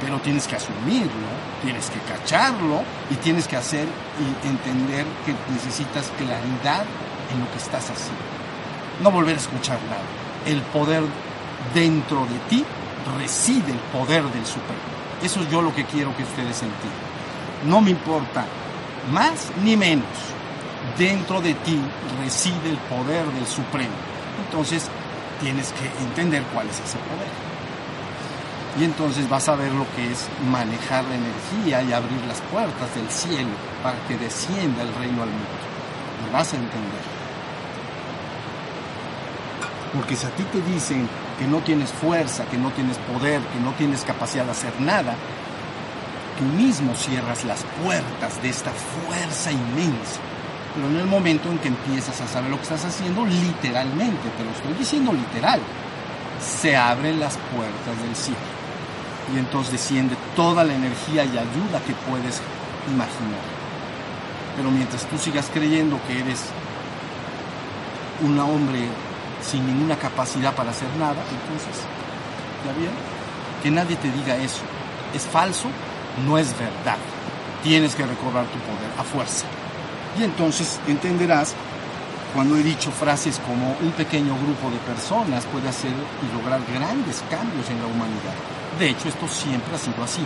[0.00, 1.28] Pero tienes que asumirlo,
[1.62, 3.86] tienes que cacharlo y tienes que hacer
[4.18, 6.84] y entender que necesitas claridad
[7.32, 8.22] en lo que estás haciendo.
[9.02, 10.02] No volver a escuchar nada.
[10.46, 11.02] El poder
[11.74, 12.64] dentro de ti
[13.18, 15.01] reside el poder del Supremo.
[15.22, 17.12] Eso es yo lo que quiero que ustedes entiendan.
[17.66, 18.44] No me importa
[19.12, 20.06] más ni menos.
[20.98, 21.80] Dentro de ti
[22.20, 24.88] reside el poder del Supremo entonces
[25.40, 27.32] tienes que entender cuál es ese poder.
[28.78, 32.94] Y entonces vas a ver lo que es manejar la energía y abrir las puertas
[32.94, 33.50] del cielo
[33.82, 35.62] para que descienda el reino al mundo.
[36.26, 37.02] Lo vas a entender.
[39.94, 41.08] Porque si a ti te dicen
[41.42, 45.16] que no tienes fuerza, que no tienes poder, que no tienes capacidad de hacer nada,
[46.38, 50.20] tú mismo cierras las puertas de esta fuerza inmensa
[50.74, 54.44] pero en el momento en que empiezas a saber lo que estás haciendo, literalmente, te
[54.44, 55.60] lo estoy diciendo literal,
[56.40, 58.40] se abren las puertas del cielo.
[59.34, 62.40] Y entonces desciende toda la energía y ayuda que puedes
[62.88, 63.44] imaginar.
[64.56, 66.40] Pero mientras tú sigas creyendo que eres
[68.22, 68.88] un hombre
[69.42, 71.84] sin ninguna capacidad para hacer nada, entonces,
[72.64, 72.92] ¿ya bien?
[73.62, 74.62] Que nadie te diga eso.
[75.14, 75.68] Es falso,
[76.26, 76.98] no es verdad.
[77.62, 79.46] Tienes que recobrar tu poder a fuerza.
[80.18, 81.54] Y entonces entenderás
[82.34, 87.22] cuando he dicho frases como un pequeño grupo de personas puede hacer y lograr grandes
[87.30, 88.34] cambios en la humanidad.
[88.78, 90.24] De hecho, esto siempre ha sido así.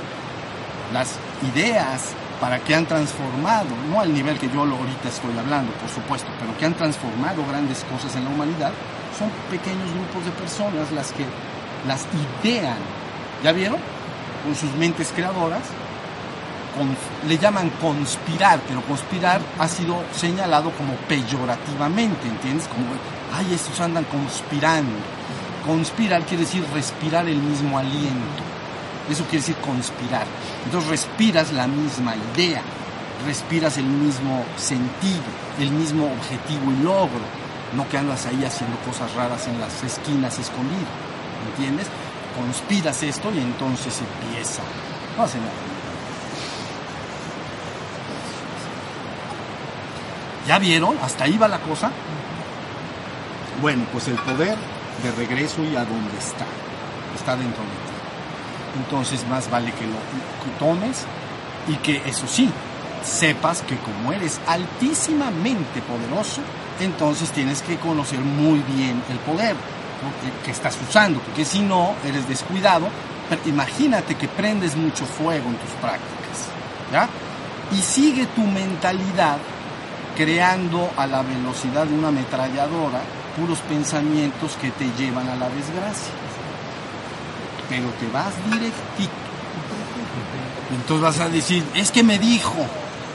[0.93, 1.17] Las
[1.53, 6.29] ideas para que han transformado, no al nivel que yo ahorita estoy hablando, por supuesto,
[6.39, 8.73] pero que han transformado grandes cosas en la humanidad,
[9.19, 11.25] son pequeños grupos de personas las que
[11.87, 12.07] las
[12.43, 12.79] idean.
[13.43, 13.79] ¿Ya vieron?
[14.45, 15.63] Con sus mentes creadoras
[17.27, 22.69] le llaman conspirar, pero conspirar ha sido señalado como peyorativamente, ¿entiendes?
[22.69, 22.87] Como,
[23.35, 24.97] ay, estos andan conspirando.
[25.67, 28.43] Conspirar quiere decir respirar el mismo aliento.
[29.11, 30.27] Eso quiere decir conspirar.
[30.65, 32.63] Entonces respiras la misma idea.
[33.25, 35.25] respiras el mismo sentido,
[35.59, 37.25] el mismo objetivo y logro,
[37.75, 40.87] no que andas ahí haciendo cosas raras en las esquinas escondido,
[41.51, 41.87] ¿entiendes?
[42.37, 44.63] Conspiras esto y entonces empieza.
[45.17, 45.53] No hace nada.
[50.47, 50.97] ¿Ya vieron?
[51.03, 51.91] Hasta ahí va la cosa.
[53.61, 54.57] Bueno, pues el poder
[55.03, 56.47] de regreso y a dónde está.
[57.17, 57.97] Está dentro de ti.
[58.77, 59.97] Entonces más vale que lo
[60.59, 61.05] tomes
[61.67, 62.51] y que eso sí,
[63.03, 66.43] sepas que como eres altísimamente poderoso,
[66.81, 69.57] entonces tienes que conocer muy bien el poder
[70.45, 72.89] que estás usando, porque si no, eres descuidado.
[73.29, 76.49] Pero imagínate que prendes mucho fuego en tus prácticas,
[76.93, 77.09] ¿ya?
[77.77, 79.39] Y sigue tu mentalidad
[80.17, 83.01] creando a la velocidad de una ametralladora
[83.37, 86.13] puros pensamientos que te llevan a la desgracia.
[87.69, 89.13] Pero te vas directito.
[90.71, 92.55] Entonces vas a decir, es que me dijo,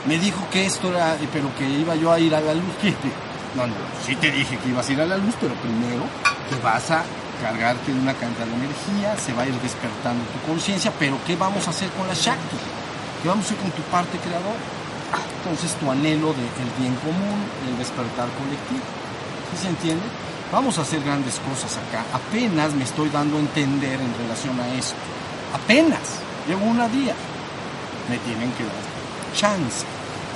[0.06, 2.74] me dijo que esto era, pero que iba yo a ir a la luz.
[3.54, 3.74] No, no,
[4.06, 6.04] sí te dije que ibas a ir a la luz, pero primero
[6.48, 7.04] te vas a
[7.42, 11.36] cargarte de una cantidad de energía, se va a ir despertando tu conciencia, pero ¿qué
[11.36, 12.56] vamos a hacer con la Shakti?
[13.22, 14.62] ¿Qué vamos a hacer con tu parte creadora?
[15.42, 18.86] Entonces tu anhelo del bien común, el despertar colectivo.
[19.50, 20.04] ¿Sí se entiende?
[20.52, 22.04] Vamos a hacer grandes cosas acá.
[22.14, 24.96] Apenas me estoy dando a entender en relación a esto.
[25.52, 26.22] Apenas.
[26.46, 27.14] Llevo una día.
[28.08, 28.82] Me tienen que dar
[29.34, 29.84] chance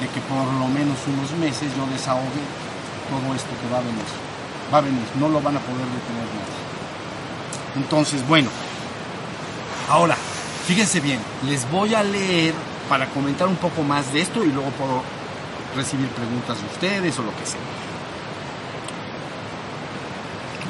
[0.00, 2.44] de que por lo menos unos meses yo desahogue
[3.10, 4.04] todo esto que va a venir.
[4.72, 6.66] Va a venir, no lo van a poder detener nadie.
[7.76, 8.48] Entonces, bueno,
[9.88, 10.16] ahora,
[10.66, 12.54] fíjense bien, les voy a leer
[12.88, 15.02] para comentar un poco más de esto y luego puedo
[15.76, 17.60] recibir preguntas de ustedes o lo que sea.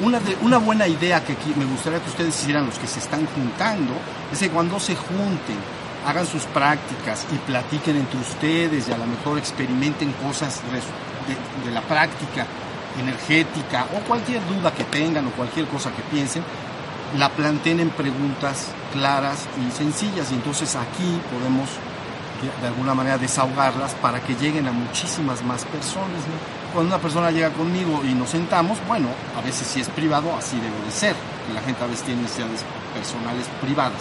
[0.01, 3.93] Una, una buena idea que me gustaría que ustedes hicieran, los que se están juntando,
[4.31, 5.57] es que cuando se junten,
[6.05, 10.61] hagan sus prácticas y platiquen entre ustedes y a lo mejor experimenten cosas
[11.27, 12.45] de, la práctica
[12.99, 16.43] energética o cualquier duda que tengan o cualquier cosa que piensen,
[17.17, 21.69] la planteen en preguntas claras y sencillas y entonces aquí podemos
[22.61, 26.21] de alguna manera desahogarlas para que lleguen a muchísimas más personas.
[26.73, 30.57] Cuando una persona llega conmigo y nos sentamos, bueno, a veces si es privado, así
[30.57, 31.15] debe de ser,
[31.53, 32.63] la gente a veces tiene necesidades
[32.93, 33.99] personales privadas.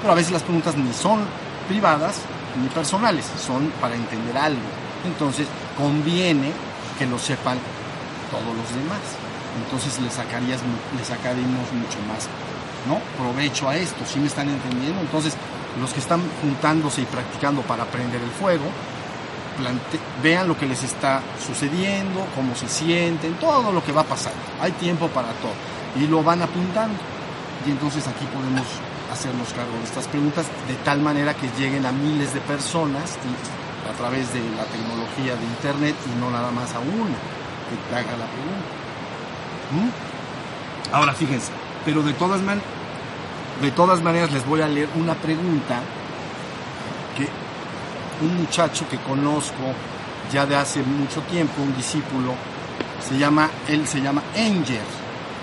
[0.00, 1.20] Pero a veces las preguntas ni son
[1.68, 2.16] privadas
[2.60, 4.81] ni personales, son para entender algo.
[5.04, 6.52] Entonces conviene
[6.98, 7.58] que lo sepan
[8.30, 9.00] todos los demás.
[9.64, 10.60] Entonces le, sacarías,
[10.96, 12.28] le sacaríamos mucho más
[12.88, 12.98] ¿no?
[13.22, 15.00] provecho a esto, si me están entendiendo?
[15.00, 15.34] Entonces
[15.80, 18.64] los que están juntándose y practicando para prender el fuego,
[20.22, 24.32] vean lo que les está sucediendo, cómo se sienten, todo lo que va a pasar.
[24.60, 25.52] Hay tiempo para todo.
[25.96, 26.96] Y lo van apuntando.
[27.66, 28.66] Y entonces aquí podemos
[29.12, 33.16] hacernos cargo de estas preguntas de tal manera que lleguen a miles de personas
[33.88, 37.16] a través de la tecnología de Internet y no nada más a una
[37.68, 38.70] que te haga la pregunta.
[39.72, 40.94] ¿Mm?
[40.94, 41.50] Ahora fíjense,
[41.84, 42.82] pero de todas maneras
[43.60, 45.80] de todas maneras les voy a leer una pregunta
[47.16, 47.28] que
[48.24, 49.74] un muchacho que conozco
[50.32, 52.34] ya de hace mucho tiempo, un discípulo,
[53.06, 54.82] se llama, él se llama Enger,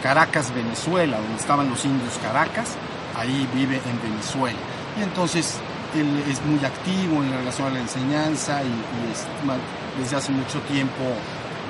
[0.02, 2.76] Caracas, Venezuela, donde estaban los indios Caracas,
[3.16, 4.58] ahí vive en Venezuela.
[5.00, 5.60] Y entonces
[5.96, 11.04] él es muy activo en relación a la enseñanza y, desde hace mucho tiempo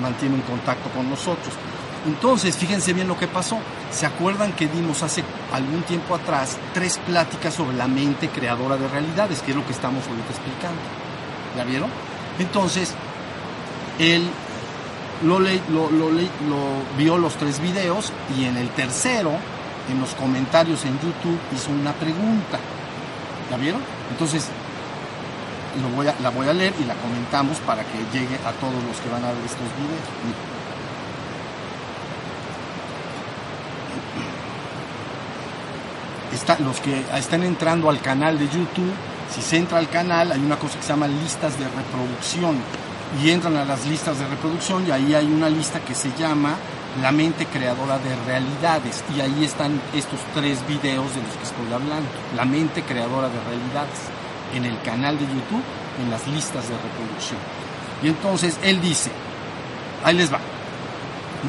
[0.02, 1.54] mantiene un contacto con nosotros.
[2.06, 3.58] Entonces, fíjense bien lo que pasó.
[3.92, 8.88] ¿Se acuerdan que dimos hace algún tiempo atrás tres pláticas sobre la mente creadora de
[8.88, 10.80] realidades, que es lo que estamos ahorita explicando?
[11.58, 11.90] ¿Ya vieron?
[12.38, 12.94] Entonces,
[13.98, 14.24] él
[15.24, 16.22] lo, lo, lo, lo
[16.98, 19.32] vio los tres videos y en el tercero,
[19.92, 22.60] en los comentarios en YouTube, hizo una pregunta.
[23.50, 23.99] ¿Ya vieron?
[24.12, 24.48] Entonces,
[26.22, 29.24] la voy a leer y la comentamos para que llegue a todos los que van
[29.24, 30.50] a ver estos videos.
[36.58, 38.92] los que están entrando al canal de YouTube,
[39.34, 42.58] si se entra al canal hay una cosa que se llama listas de reproducción
[43.22, 46.56] y entran a las listas de reproducción y ahí hay una lista que se llama
[47.02, 49.04] La mente creadora de realidades.
[49.16, 53.40] Y ahí están estos tres videos de los que estoy hablando, La mente creadora de
[53.42, 54.00] realidades,
[54.54, 55.64] en el canal de YouTube,
[56.02, 57.40] en las listas de reproducción.
[58.02, 59.12] Y entonces él dice,
[60.04, 60.40] ahí les va,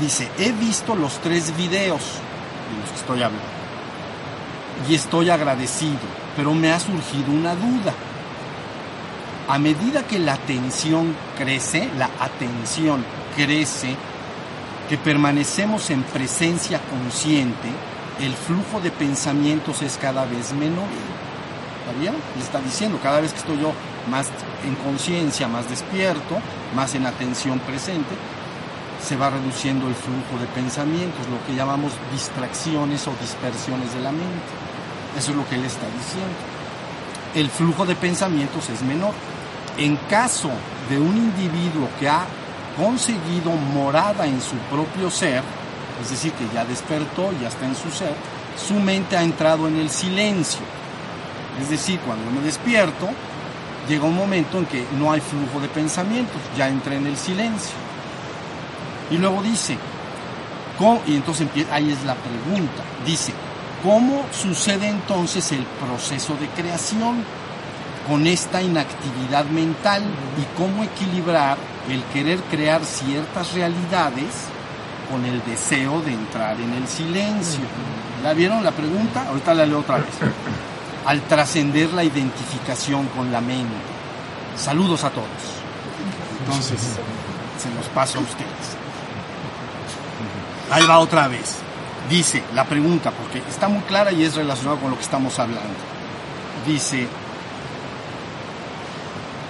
[0.00, 3.46] dice, he visto los tres videos de los que estoy hablando.
[4.88, 5.98] Y estoy agradecido,
[6.36, 7.94] pero me ha surgido una duda.
[9.48, 13.04] A medida que la atención crece, la atención
[13.36, 13.96] crece,
[14.90, 17.68] que permanecemos en presencia consciente,
[18.18, 20.88] el flujo de pensamientos es cada vez menor.
[21.78, 22.14] ¿Está bien?
[22.36, 23.72] Le está diciendo, cada vez que estoy yo
[24.10, 24.26] más
[24.66, 26.38] en conciencia, más despierto,
[26.74, 28.16] más en atención presente,
[29.00, 34.10] se va reduciendo el flujo de pensamientos, lo que llamamos distracciones o dispersiones de la
[34.10, 34.50] mente.
[35.16, 36.34] Eso es lo que él está diciendo.
[37.36, 39.14] El flujo de pensamientos es menor.
[39.78, 40.50] En caso
[40.88, 42.26] de un individuo que ha
[42.80, 45.42] conseguido morada en su propio ser,
[46.02, 48.14] es decir, que ya despertó, ya está en su ser,
[48.56, 50.62] su mente ha entrado en el silencio.
[51.60, 53.08] Es decir, cuando me despierto,
[53.86, 57.74] llega un momento en que no hay flujo de pensamientos, ya entré en el silencio.
[59.10, 59.76] Y luego dice,
[61.06, 63.34] y entonces ahí es la pregunta, dice,
[63.82, 67.22] ¿cómo sucede entonces el proceso de creación
[68.08, 70.02] con esta inactividad mental
[70.38, 74.34] y cómo equilibrar el querer crear ciertas realidades
[75.10, 77.60] con el deseo de entrar en el silencio?
[78.22, 79.26] ¿La vieron la pregunta?
[79.28, 80.14] Ahorita la leo otra vez.
[81.06, 83.74] Al trascender la identificación con la mente.
[84.56, 85.26] Saludos a todos.
[86.40, 86.80] Entonces,
[87.58, 88.76] se los paso a ustedes.
[90.70, 91.56] Ahí va otra vez.
[92.08, 95.78] Dice la pregunta, porque está muy clara y es relacionado con lo que estamos hablando.
[96.66, 97.08] Dice,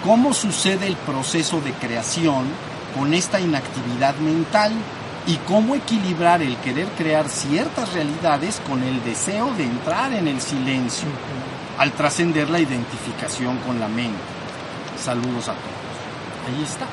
[0.05, 2.47] ¿cómo sucede el proceso de creación
[2.97, 4.73] con esta inactividad mental
[5.27, 10.41] y cómo equilibrar el querer crear ciertas realidades con el deseo de entrar en el
[10.41, 11.09] silencio
[11.79, 14.19] al trascender la identificación con la mente?
[15.03, 16.49] Saludos a todos.
[16.49, 16.87] Ahí está.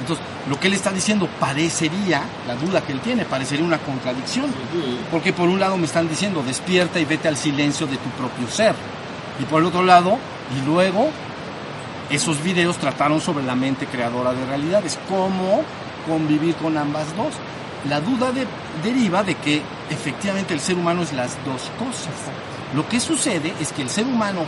[0.00, 4.46] Entonces, lo que él está diciendo parecería, la duda que él tiene, parecería una contradicción.
[5.10, 8.46] Porque por un lado me están diciendo, despierta y vete al silencio de tu propio
[8.48, 8.74] ser.
[9.40, 10.18] Y por el otro lado,
[10.56, 11.10] y luego,
[12.10, 14.98] esos videos trataron sobre la mente creadora de realidades.
[15.08, 15.62] ¿Cómo
[16.06, 17.34] convivir con ambas dos?
[17.88, 18.32] La duda
[18.82, 22.14] deriva de que efectivamente el ser humano es las dos cosas.
[22.74, 24.40] Lo que sucede es que el ser humano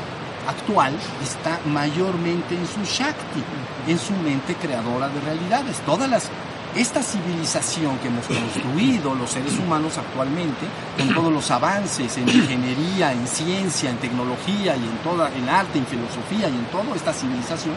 [0.49, 3.43] actual está mayormente en su Shakti,
[3.87, 5.79] en su mente creadora de realidades.
[5.81, 6.31] Todas las
[6.79, 10.65] esta civilización que hemos construido los seres humanos actualmente,
[10.97, 15.79] con todos los avances en ingeniería, en ciencia, en tecnología y en toda, en arte,
[15.79, 17.75] en filosofía y en toda esta civilización,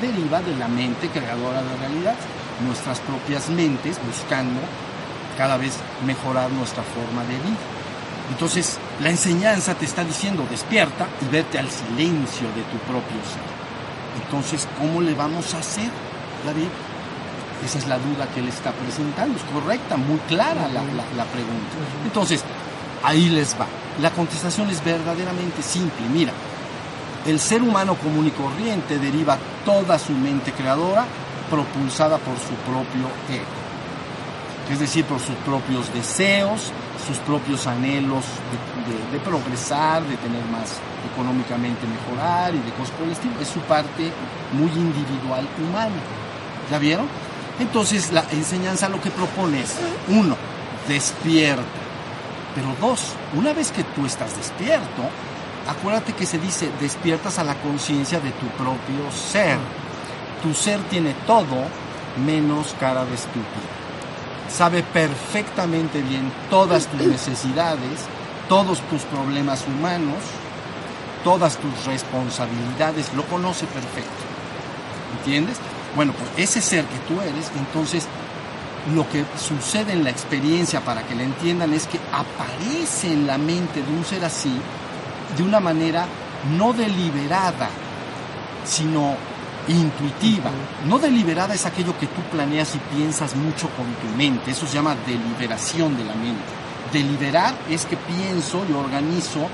[0.00, 2.20] deriva de la mente creadora de realidades,
[2.64, 4.60] nuestras propias mentes buscando
[5.36, 5.74] cada vez
[6.06, 7.58] mejorar nuestra forma de vida.
[8.30, 13.42] Entonces, la enseñanza te está diciendo, despierta y vete al silencio de tu propio ser.
[14.22, 15.90] Entonces, ¿cómo le vamos a hacer,
[16.46, 16.68] David?
[17.62, 19.36] Esa es la duda que él está presentando.
[19.36, 21.76] Es correcta, muy clara la, la pregunta.
[22.04, 22.42] Entonces,
[23.02, 23.66] ahí les va.
[24.00, 26.06] La contestación es verdaderamente simple.
[26.12, 26.32] Mira,
[27.26, 31.06] el ser humano común y corriente deriva toda su mente creadora
[31.50, 33.64] propulsada por su propio ego
[34.70, 36.72] es decir, por sus propios deseos,
[37.06, 38.24] sus propios anhelos
[39.12, 40.78] de, progresar, de tener más
[41.12, 43.34] económicamente mejorar y de cosas por el estilo.
[43.40, 44.10] Es su parte
[44.52, 46.00] muy individual humana.
[46.70, 47.06] ¿Ya vieron?
[47.58, 49.76] Entonces la enseñanza lo que propone es,
[50.08, 50.36] uno,
[50.88, 51.62] despierta.
[52.54, 55.02] Pero dos, una vez que tú estás despierto,
[55.68, 59.58] acuérdate que se dice, despiertas a la conciencia de tu propio ser.
[60.42, 61.56] Tu ser tiene todo
[62.24, 63.84] menos cara de estúpido
[64.48, 68.06] sabe perfectamente bien todas tus necesidades,
[68.48, 70.18] todos tus problemas humanos,
[71.24, 74.10] todas tus responsabilidades, lo conoce perfecto.
[75.18, 75.56] ¿Entiendes?
[75.94, 78.06] Bueno, pues ese ser que tú eres, entonces
[78.94, 83.38] lo que sucede en la experiencia para que la entiendan es que aparece en la
[83.38, 84.52] mente de un ser así
[85.36, 86.06] de una manera
[86.58, 87.70] no deliberada,
[88.64, 89.16] sino
[89.68, 90.50] intuitiva.
[90.86, 94.50] No deliberada es aquello que tú planeas y piensas mucho con tu mente.
[94.50, 96.42] Eso se llama deliberación de la mente.
[96.92, 99.48] Deliberar es que pienso y organizo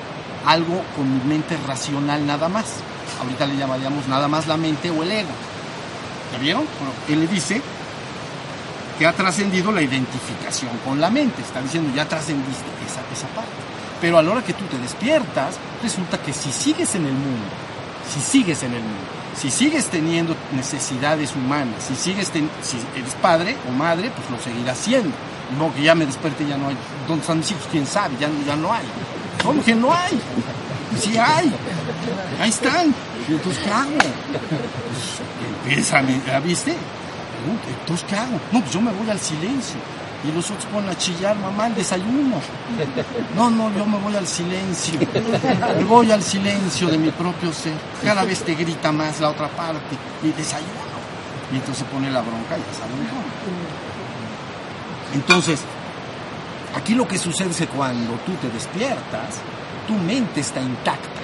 [0.47, 2.67] algo con mi mente racional nada más.
[3.21, 5.31] Ahorita le llamaríamos nada más la mente o el ego.
[6.33, 6.65] ¿Ya vieron?
[6.79, 7.61] Bueno, él le dice
[8.99, 11.43] que ha trascendido la identificación con la mente.
[11.43, 13.51] Está diciendo, ya trascendiste esa, esa parte.
[14.01, 17.47] Pero a la hora que tú te despiertas, resulta que si sigues en el mundo,
[18.13, 23.57] si sigues en el mundo, si sigues teniendo necesidades humanas, si sigues si eres padre
[23.69, 25.11] o madre, pues lo seguirás siendo.
[25.59, 26.77] No que ya me despierte ya no hay.
[27.09, 27.65] ¿Dónde están mis hijos?
[27.71, 28.15] ¿Quién sabe?
[28.21, 28.85] Ya, ya no hay.
[29.43, 30.21] ¿Cómo que no hay?
[30.99, 31.53] Sí hay.
[32.41, 32.95] Ahí están.
[33.29, 33.91] Entonces, ¿qué hago?
[33.97, 35.20] Pues
[35.63, 36.75] empiezan, ¿ya viste?
[37.81, 38.39] Entonces, ¿qué hago?
[38.53, 39.77] No, pues yo me voy al silencio
[40.23, 42.41] y los otros ponen a chillar, mamá, desayuno.
[43.35, 45.01] No, no, yo me voy al silencio.
[45.77, 47.73] Me voy al silencio de mi propio ser.
[48.05, 49.97] Cada vez te grita más la otra parte.
[50.23, 50.91] Y desayuno.
[51.53, 53.09] Y entonces pone la bronca y ya saben
[55.15, 55.61] Entonces,
[56.77, 59.41] aquí lo que sucede es que cuando tú te despiertas,
[59.89, 61.21] tu mente está intacta.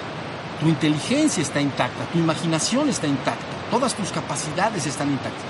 [0.60, 5.42] Tu inteligencia está intacta, tu imaginación está intacta, todas tus capacidades están intactas.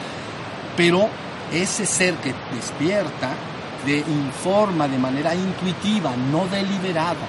[0.77, 1.09] Pero
[1.53, 3.31] ese ser que despierta
[3.85, 7.27] te informa de manera intuitiva, no deliberada.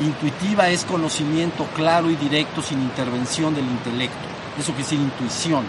[0.00, 4.18] Intuitiva es conocimiento claro y directo sin intervención del intelecto.
[4.58, 5.64] Eso quiere decir intuición.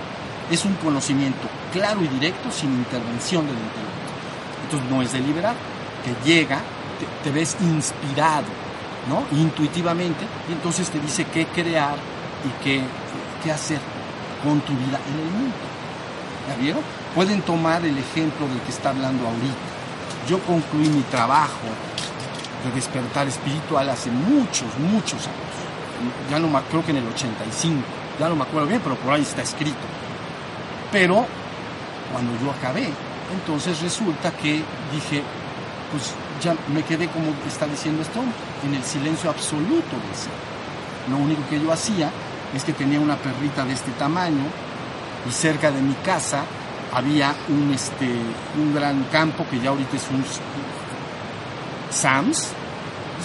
[0.49, 3.91] Es un conocimiento claro y directo sin intervención del intelecto.
[4.63, 5.57] Entonces no es deliberado,
[6.03, 6.61] que llega,
[7.23, 8.47] te, ves inspirado,
[9.09, 9.25] ¿no?
[9.37, 11.95] Intuitivamente, y entonces te dice qué crear
[12.45, 12.81] y qué,
[13.43, 13.79] qué hacer
[14.43, 15.55] con tu vida en el mundo.
[16.49, 16.81] ¿Ya vieron?
[17.15, 19.67] Pueden tomar el ejemplo del que está hablando ahorita.
[20.27, 21.67] Yo concluí mi trabajo
[22.63, 25.51] de despertar espiritual hace muchos, muchos años.
[26.29, 27.83] Ya no me creo que en el 85,
[28.19, 29.77] ya no me acuerdo bien, pero por ahí está escrito.
[30.91, 31.25] Pero
[32.11, 32.89] cuando yo acabé,
[33.33, 35.23] entonces resulta que dije,
[35.91, 38.19] pues ya me quedé como está diciendo esto,
[38.65, 40.33] en el silencio absoluto del ser.
[41.09, 42.11] Lo único que yo hacía
[42.55, 44.43] es que tenía una perrita de este tamaño
[45.27, 46.43] y cerca de mi casa
[46.93, 48.09] había un, este,
[48.57, 50.23] un gran campo que ya ahorita es un
[51.89, 52.49] Sams,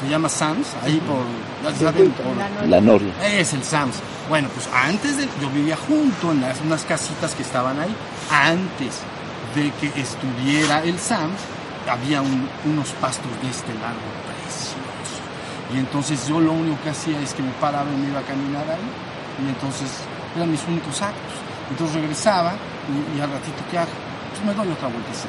[0.01, 1.25] se llama Sams, ahí por,
[2.69, 3.13] la Noria.
[3.25, 3.97] Es el Sams.
[4.29, 7.95] Bueno, pues antes de, yo vivía junto en las, unas casitas que estaban ahí,
[8.31, 9.01] antes
[9.55, 11.41] de que estuviera el Sams,
[11.89, 14.77] había unos pastos de este largo precioso.
[15.75, 18.25] Y entonces yo lo único que hacía es que me paraba y me iba a
[18.25, 19.91] caminar ahí, y entonces
[20.35, 21.35] eran mis únicos actos.
[21.71, 22.55] Entonces regresaba
[23.17, 23.91] y, al ratito, ¿qué hago?
[24.31, 25.29] Pues me doy otra vueltecita.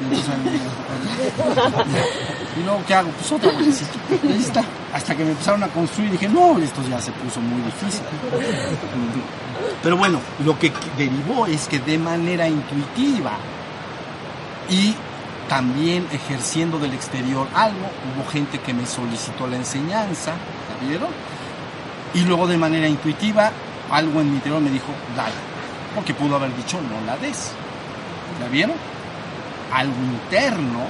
[0.00, 0.04] Y,
[2.60, 3.10] y luego, ¿qué hago?
[3.10, 3.92] Pues otra vueltecita.
[4.22, 4.64] Ahí está.
[4.92, 8.02] Hasta que me empezaron a construir, dije, no, esto ya se puso muy difícil.
[9.82, 13.36] Pero bueno, lo que derivó es que de manera intuitiva
[14.68, 14.96] y
[15.48, 17.86] también ejerciendo del exterior algo,
[18.16, 21.10] hubo gente que me solicitó la enseñanza, ¿la vieron?
[22.14, 23.50] Y luego de manera intuitiva,
[23.90, 25.54] algo en mi interior me dijo, dale
[25.94, 27.52] porque pudo haber dicho no la des.
[28.40, 28.76] ¿La vieron?
[29.72, 30.80] Algo interno,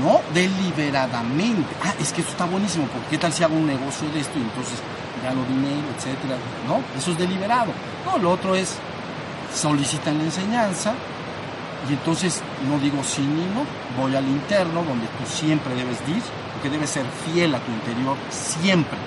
[0.00, 1.74] no deliberadamente.
[1.82, 4.38] Ah, es que eso está buenísimo, porque ¿qué tal si hago un negocio de esto
[4.38, 4.78] y entonces
[5.22, 6.36] gano dinero, etcétera?
[6.68, 7.72] No, eso es deliberado.
[8.06, 8.76] No, lo otro es
[9.54, 10.94] solicitan la enseñanza
[11.88, 13.64] y entonces no digo sí ni no,
[13.96, 16.22] voy al interno donde tú siempre debes ir,
[16.54, 18.98] porque debes ser fiel a tu interior siempre.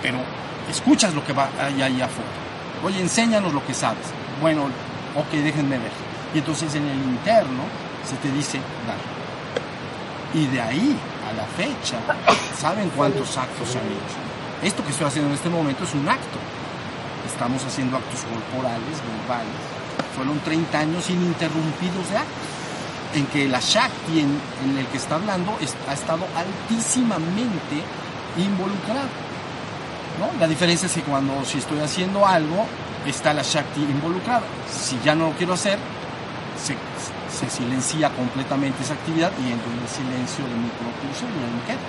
[0.00, 0.18] Pero
[0.70, 2.30] escuchas lo que va ahí, ahí afuera.
[2.84, 4.06] Oye, enséñanos lo que sabes
[4.40, 4.64] bueno,
[5.14, 5.90] ok, déjenme ver.
[6.34, 7.64] Y entonces en el interno
[8.08, 8.96] se te dice dar.
[10.34, 10.96] Y de ahí
[11.28, 11.96] a la fecha,
[12.56, 14.18] ¿saben cuántos actos han hecho?
[14.62, 16.38] Esto que estoy haciendo en este momento es un acto.
[17.26, 19.58] Estamos haciendo actos corporales, verbales.
[20.14, 22.58] Fueron 30 años ininterrumpidos de actos
[23.14, 25.56] en que la Shakti en, en el que está hablando
[25.88, 27.82] ha estado altísimamente
[28.36, 29.08] involucrado.
[30.18, 30.30] ¿No?
[30.38, 32.66] La diferencia es que cuando si estoy haciendo algo,
[33.06, 34.42] está la Shakti involucrada.
[34.70, 35.78] Si ya no lo quiero hacer,
[36.58, 36.76] se,
[37.48, 41.86] silencia completamente esa actividad y entro en el silencio de mi propio y me quedo.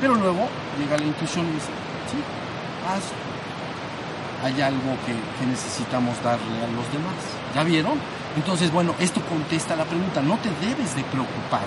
[0.00, 0.48] Pero luego
[0.78, 1.70] llega la intuición y dice,
[2.10, 2.18] sí.
[4.42, 7.14] Hay algo que, que necesitamos darle a los demás.
[7.54, 7.98] ¿Ya vieron?
[8.36, 10.22] Entonces, bueno, esto contesta la pregunta.
[10.22, 11.66] No te debes de preocupar.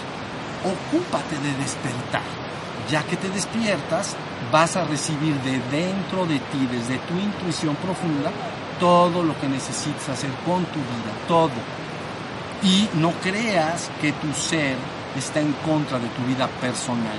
[0.65, 2.42] Ocúpate de despertar.
[2.89, 4.15] Ya que te despiertas,
[4.51, 8.31] vas a recibir de dentro de ti, desde tu intuición profunda,
[8.79, 11.51] todo lo que necesitas hacer con tu vida, todo.
[12.63, 14.75] Y no creas que tu ser
[15.17, 17.17] está en contra de tu vida personal,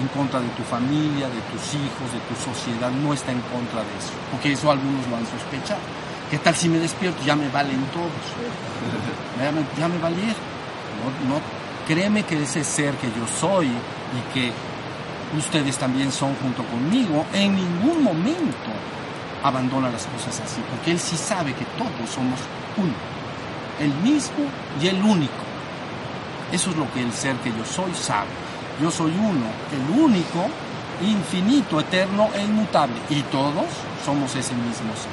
[0.00, 3.80] en contra de tu familia, de tus hijos, de tu sociedad, no está en contra
[3.80, 5.80] de eso, porque eso algunos lo han sospechado.
[6.30, 7.22] ¿Qué tal si me despierto?
[7.24, 8.10] Ya me valen todos,
[9.40, 10.34] ya me, ya me valieron.
[10.96, 11.40] No, no,
[11.86, 14.52] créeme que ese ser que yo soy y que
[15.36, 18.70] ustedes también son junto conmigo, en ningún momento
[19.42, 22.38] abandona las cosas así, porque Él sí sabe que todos somos
[22.76, 22.94] uno,
[23.80, 24.44] el mismo
[24.80, 25.44] y el único.
[26.52, 28.28] Eso es lo que el ser que yo soy sabe.
[28.80, 30.46] Yo soy uno, el único,
[31.00, 33.64] infinito, eterno e inmutable, y todos
[34.04, 35.10] somos ese mismo ser.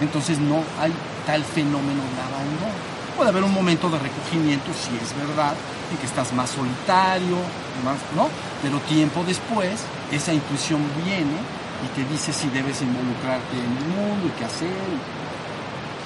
[0.00, 0.92] Entonces no hay
[1.26, 2.95] tal fenómeno de abandono.
[3.16, 5.54] Puede haber un momento de recogimiento, si es verdad,
[5.90, 7.36] en que estás más solitario,
[7.82, 8.28] más, ¿no?
[8.62, 9.80] Pero tiempo después,
[10.12, 11.38] esa intuición viene
[11.84, 14.68] y te dice si debes involucrarte en el mundo y qué hacer.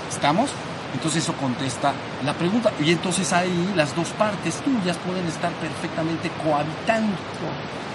[0.09, 0.51] ¿Estamos?
[0.95, 1.93] Entonces eso contesta
[2.25, 2.73] la pregunta.
[2.81, 7.17] Y entonces ahí las dos partes tuyas pueden estar perfectamente cohabitando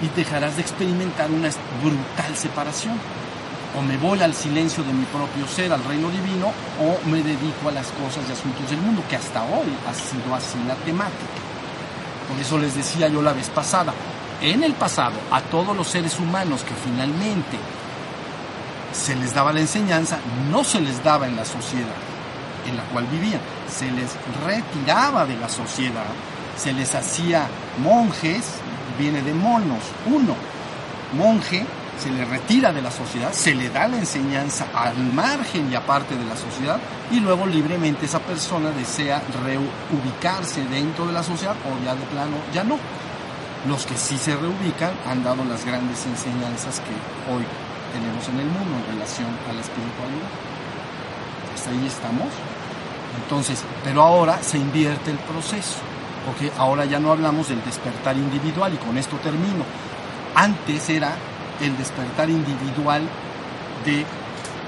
[0.02, 1.50] y dejarás de experimentar una
[1.82, 3.00] brutal separación.
[3.78, 6.48] O me voy al silencio de mi propio ser, al reino divino,
[6.80, 10.34] o me dedico a las cosas y asuntos del mundo, que hasta hoy ha sido
[10.34, 11.40] así la temática.
[12.30, 13.94] Por eso les decía yo la vez pasada,
[14.42, 17.58] en el pasado a todos los seres humanos que finalmente
[18.94, 20.18] se les daba la enseñanza,
[20.50, 22.16] no se les daba en la sociedad
[22.68, 24.12] en la cual vivían, se les
[24.46, 26.06] retiraba de la sociedad,
[26.58, 27.48] se les hacía
[27.78, 28.46] monjes,
[28.98, 30.36] viene de monos, uno,
[31.14, 31.66] monje,
[32.02, 36.16] se le retira de la sociedad, se le da la enseñanza al margen y aparte
[36.16, 36.80] de la sociedad
[37.12, 42.38] y luego libremente esa persona desea reubicarse dentro de la sociedad o ya de plano
[42.54, 42.78] ya no.
[43.68, 47.44] Los que sí se reubican han dado las grandes enseñanzas que hoy
[47.94, 50.30] tenemos en el mundo en relación a la espiritualidad.
[51.56, 52.28] Hasta ahí estamos.
[53.24, 55.78] Entonces, pero ahora se invierte el proceso,
[56.26, 59.64] porque ahora ya no hablamos del despertar individual y con esto termino.
[60.36, 61.16] Antes era
[61.62, 63.04] el despertar individual
[63.86, 64.06] de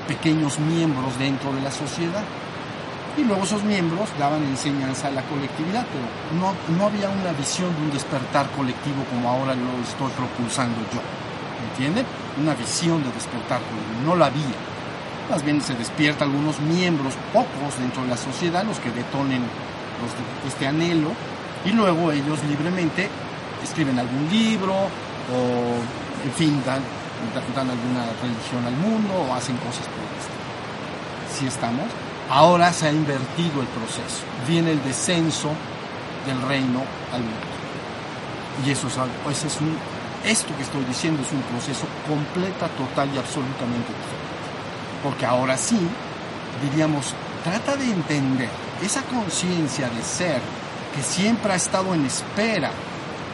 [0.08, 2.24] pequeños miembros dentro de la sociedad.
[3.18, 6.06] Y luego esos miembros daban enseñanza a la colectividad, pero
[6.40, 11.02] no, no había una visión de un despertar colectivo como ahora lo estoy propulsando yo.
[11.72, 12.06] ¿Entienden?
[12.40, 14.06] Una visión de despertar colectivo.
[14.06, 14.56] No la había.
[15.32, 19.42] Más bien se despierta algunos miembros, pocos dentro de la sociedad, los que detonen
[20.48, 21.12] este anhelo,
[21.66, 23.10] y luego ellos libremente
[23.64, 26.82] escriben algún libro o, en fin, dan,
[27.56, 30.38] dan alguna religión al mundo o hacen cosas por el estilo.
[31.38, 31.86] Si estamos,
[32.30, 35.50] ahora se ha invertido el proceso, viene el descenso
[36.26, 37.48] del reino al mundo.
[38.66, 39.78] Y eso es algo, ese es un
[40.26, 44.38] esto que estoy diciendo es un proceso completa, total y absolutamente diferente.
[45.04, 45.80] Porque ahora sí,
[46.62, 47.14] diríamos,
[47.44, 48.50] trata de entender
[48.84, 50.42] esa conciencia de ser
[50.96, 52.72] que siempre ha estado en espera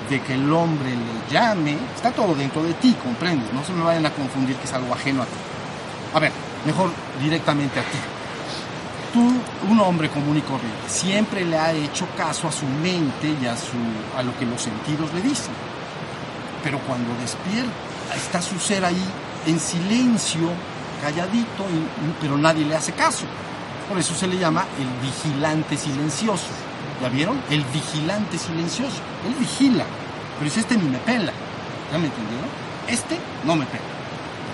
[0.10, 3.84] de que el hombre le llame, está todo dentro de ti, comprendes, no se me
[3.84, 5.32] vayan a confundir que es algo ajeno a ti.
[6.14, 6.32] A ver,
[6.66, 6.89] mejor
[7.22, 7.97] directamente a ti.
[9.14, 9.32] Tú,
[9.70, 13.56] un hombre común y corriente, siempre le ha hecho caso a su mente y a,
[13.56, 13.78] su,
[14.18, 15.54] a lo que los sentidos le dicen
[16.64, 17.72] pero cuando despierta
[18.16, 19.04] está su ser ahí
[19.45, 20.49] en silencio,
[21.01, 21.66] calladito,
[22.22, 23.26] pero nadie le hace caso.
[23.89, 26.47] Por eso se le llama el vigilante silencioso.
[27.04, 27.38] ¿Ya vieron?
[27.49, 28.95] El vigilante silencioso.
[29.28, 29.84] Él vigila,
[30.39, 31.34] pero dice, este ni me pela.
[31.91, 32.47] ¿Ya me entendieron?
[32.88, 33.84] Este no me pela.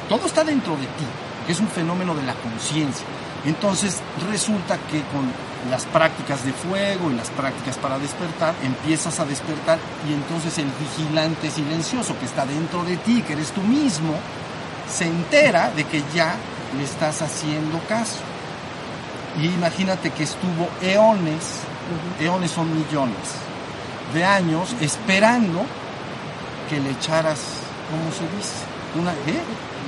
[0.09, 1.05] Todo está dentro de ti,
[1.45, 3.05] que es un fenómeno de la conciencia.
[3.45, 5.31] Entonces resulta que con
[5.69, 9.77] las prácticas de fuego y las prácticas para despertar, empiezas a despertar
[10.09, 14.15] y entonces el vigilante silencioso que está dentro de ti, que eres tú mismo,
[14.91, 16.33] se entera de que ya
[16.75, 18.17] le estás haciendo caso.
[19.39, 21.61] Y imagínate que estuvo eones,
[22.19, 23.17] eones son millones
[24.13, 25.65] de años esperando
[26.69, 27.39] que le echaras,
[27.89, 28.55] ¿cómo se dice?
[28.99, 29.41] Una, ¿eh?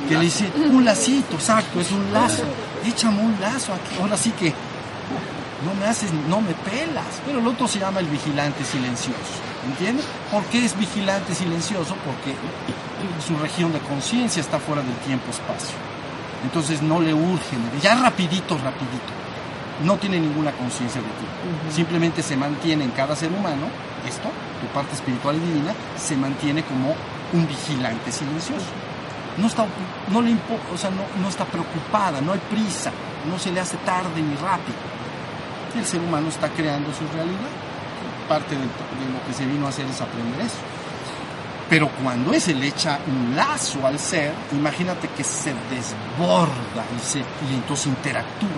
[0.08, 2.44] Que le hiciste un lacito, exacto, es un lazo.
[2.86, 4.02] Échame un lazo aquí.
[4.02, 4.54] Ahora sí que
[5.66, 7.22] no me haces, no me pelas.
[7.26, 9.42] Pero el otro se llama el vigilante silencioso.
[9.68, 10.06] ¿Entiendes?
[10.32, 11.96] ¿Por qué es vigilante silencioso?
[12.04, 12.36] Porque
[13.26, 15.76] su región de conciencia está fuera del tiempo-espacio.
[16.44, 19.14] Entonces no le urge, ya rapidito, rapidito.
[19.84, 21.74] No tiene ninguna conciencia de ti.
[21.74, 23.68] Simplemente se mantiene en cada ser humano,
[24.08, 24.30] esto,
[24.62, 26.96] tu parte espiritual y divina, se mantiene como
[27.34, 28.68] un vigilante silencioso.
[29.38, 29.66] No está,
[30.12, 30.34] no le
[30.74, 32.92] o sea, no, no está preocupada, no hay prisa,
[33.30, 34.92] no se le hace tarde ni rápido
[35.80, 37.50] el ser humano está creando su realidad.
[38.28, 40.58] Parte de, lo que se vino a hacer es aprender eso.
[41.70, 47.20] Pero cuando ese le echa un lazo al ser, imagínate que se desborda y, se,
[47.20, 48.50] y entonces interactúa.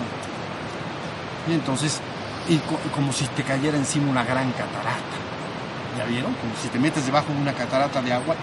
[1.48, 2.00] Y entonces,
[2.48, 2.58] y
[2.94, 5.16] como si te cayera encima una gran catarata.
[5.98, 6.34] ¿Ya vieron?
[6.34, 8.34] Como si te metes debajo de una catarata de agua.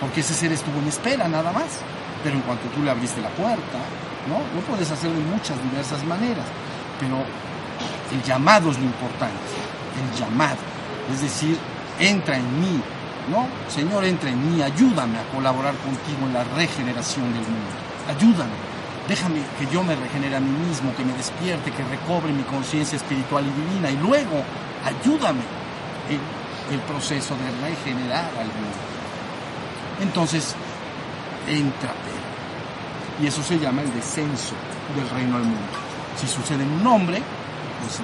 [0.00, 1.80] Porque ese ser estuvo en espera nada más.
[2.22, 3.78] Pero en cuanto tú le abriste la puerta,
[4.28, 4.38] ¿no?
[4.54, 6.46] Lo puedes hacer de muchas diversas maneras
[7.02, 7.18] pero
[8.12, 9.34] el llamado es lo importante,
[9.98, 10.58] el llamado,
[11.12, 11.58] es decir,
[11.98, 12.80] entra en mí,
[13.28, 13.48] ¿no?
[13.68, 17.74] Señor, entra en mí, ayúdame a colaborar contigo en la regeneración del mundo,
[18.08, 18.54] ayúdame,
[19.08, 22.96] déjame que yo me regenere a mí mismo, que me despierte, que recobre mi conciencia
[22.96, 24.42] espiritual y divina, y luego
[24.84, 25.42] ayúdame
[26.08, 28.78] en el proceso de regenerar al mundo.
[30.00, 30.54] Entonces,
[31.48, 31.92] entra,
[33.20, 34.54] y eso se llama el descenso
[34.96, 35.60] del reino al mundo.
[36.16, 37.22] Si sucede en un hombre,
[37.80, 38.00] pues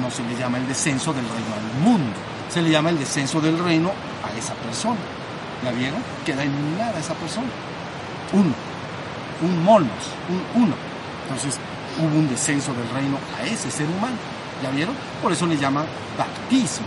[0.00, 2.16] no, se le llama el descenso del reino al mundo,
[2.48, 3.90] se le llama el descenso del reino
[4.24, 5.00] a esa persona.
[5.62, 6.02] ¿Ya vieron?
[6.24, 7.48] Queda eliminada esa persona.
[8.32, 8.52] Uno,
[9.42, 9.90] un monos,
[10.28, 10.74] un uno.
[11.24, 11.58] Entonces
[11.98, 14.16] hubo un descenso del reino a ese ser humano.
[14.62, 14.94] ¿Ya vieron?
[15.22, 15.86] Por eso le llaman
[16.18, 16.86] baptismo,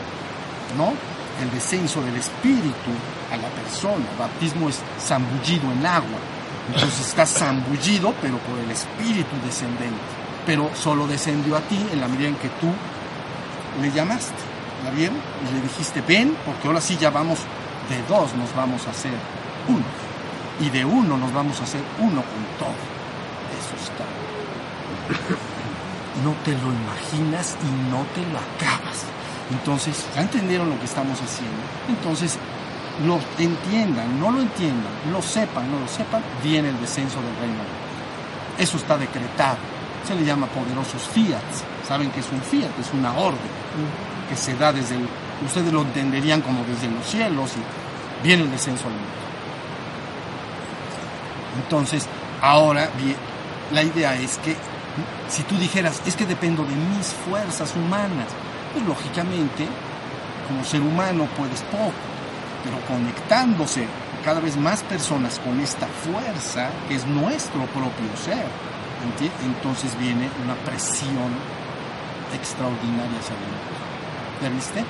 [0.78, 0.94] ¿no?
[1.42, 2.92] El descenso del espíritu
[3.32, 4.06] a la persona.
[4.20, 6.20] Baptismo es zambullido en agua.
[6.74, 12.08] Entonces está zambullido, pero por el espíritu descendente pero solo descendió a ti en la
[12.08, 12.68] medida en que tú
[13.82, 14.34] le llamaste.
[14.84, 15.18] ¿La vieron?
[15.50, 17.40] Y le dijiste, ven, porque ahora sí ya vamos
[17.90, 19.14] de dos, nos vamos a hacer
[19.68, 19.84] uno.
[20.60, 22.76] Y de uno nos vamos a hacer uno con todo.
[23.58, 24.06] Eso está.
[26.24, 29.06] No te lo imaginas y no te lo acabas.
[29.52, 31.58] Entonces, ¿ya entendieron lo que estamos haciendo?
[31.90, 32.38] Entonces,
[33.06, 37.64] lo entiendan, no lo entiendan, lo sepan, no lo sepan, viene el descenso del reino.
[38.58, 39.58] Eso está decretado.
[40.08, 41.64] Se le llama poderosos fiats.
[41.88, 43.40] Saben que es un fiat, es una orden
[44.30, 45.08] que se da desde el,
[45.46, 49.23] ustedes lo entenderían como desde los cielos y viene el descenso al mundo.
[51.62, 52.08] Entonces,
[52.42, 52.90] ahora
[53.72, 54.56] la idea es que
[55.30, 58.28] si tú dijeras, es que dependo de mis fuerzas humanas,
[58.74, 59.68] pues lógicamente,
[60.48, 61.94] como ser humano puedes poco,
[62.64, 63.88] pero conectándose
[64.24, 68.46] cada vez más personas con esta fuerza que es nuestro propio ser,
[69.44, 71.34] entonces viene una presión
[72.34, 73.36] extraordinaria hacia
[74.42, 74.84] ¿Ya viste?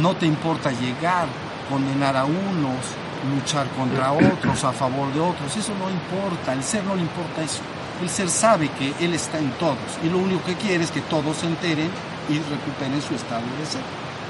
[0.00, 1.26] No te importa llegar,
[1.68, 2.84] condenar a unos,
[3.28, 7.42] luchar contra otros, a favor de otros, eso no importa, el ser no le importa
[7.42, 7.60] eso.
[8.00, 11.02] El ser sabe que Él está en todos y lo único que quiere es que
[11.02, 11.90] todos se enteren
[12.28, 13.82] y recuperen su estado de ser,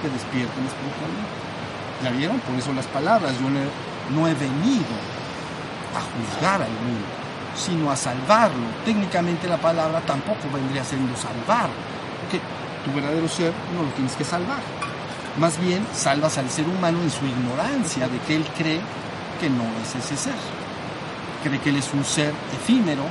[0.03, 1.39] que despierten espiritualmente.
[2.03, 2.41] ¿Ya vieron?
[2.41, 4.97] Por eso las palabras, yo no he venido
[5.95, 7.07] a juzgar al mundo,
[7.55, 8.67] sino a salvarlo.
[8.85, 11.69] Técnicamente la palabra tampoco vendría siendo salvar,
[12.23, 12.41] porque
[12.85, 14.59] tu verdadero ser no lo tienes que salvar.
[15.39, 18.81] Más bien salvas al ser humano en su ignorancia de que él cree
[19.41, 20.35] que no es ese ser.
[21.45, 23.05] Cree que él es un ser efímero,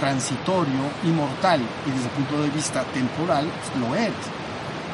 [0.00, 4.12] transitorio, inmortal y desde el punto de vista temporal pues, lo es.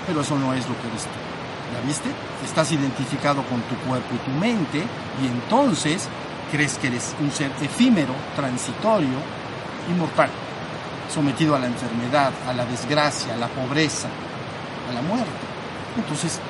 [0.07, 1.27] Pero eso no es lo que eres tú.
[1.73, 2.11] ¿Ya viste?
[2.45, 4.83] Estás identificado con tu cuerpo y tu mente
[5.23, 6.09] y entonces
[6.51, 9.19] crees que eres un ser efímero, transitorio,
[9.91, 10.31] inmortal,
[11.13, 14.09] sometido a la enfermedad, a la desgracia, a la pobreza,
[14.91, 15.47] a la muerte.
[15.97, 16.41] Entonces,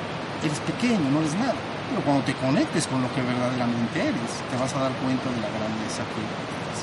[0.43, 1.55] eres pequeño, no eres nada.
[1.89, 5.41] Pero cuando te conectes con lo que verdaderamente eres, te vas a dar cuenta de
[5.41, 6.79] la grandeza que eres.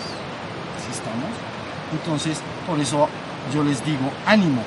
[0.81, 1.31] Así estamos.
[1.93, 3.09] Entonces, por eso
[3.53, 4.63] yo les digo, ánimo,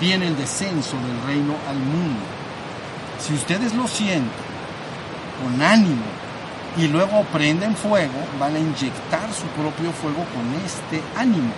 [0.00, 2.20] viene el descenso del reino al mundo.
[3.20, 4.28] Si ustedes lo sienten
[5.42, 6.02] con ánimo
[6.76, 11.52] y luego prenden fuego, van a inyectar su propio fuego con este ánimo.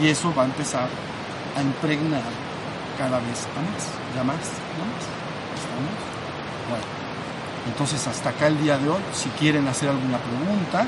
[0.00, 0.88] Y eso va a empezar
[1.56, 2.22] a impregnar
[2.98, 5.29] cada vez más, ya más, más.
[6.68, 6.84] Bueno,
[7.66, 10.86] entonces hasta acá el día de hoy, si quieren hacer alguna pregunta,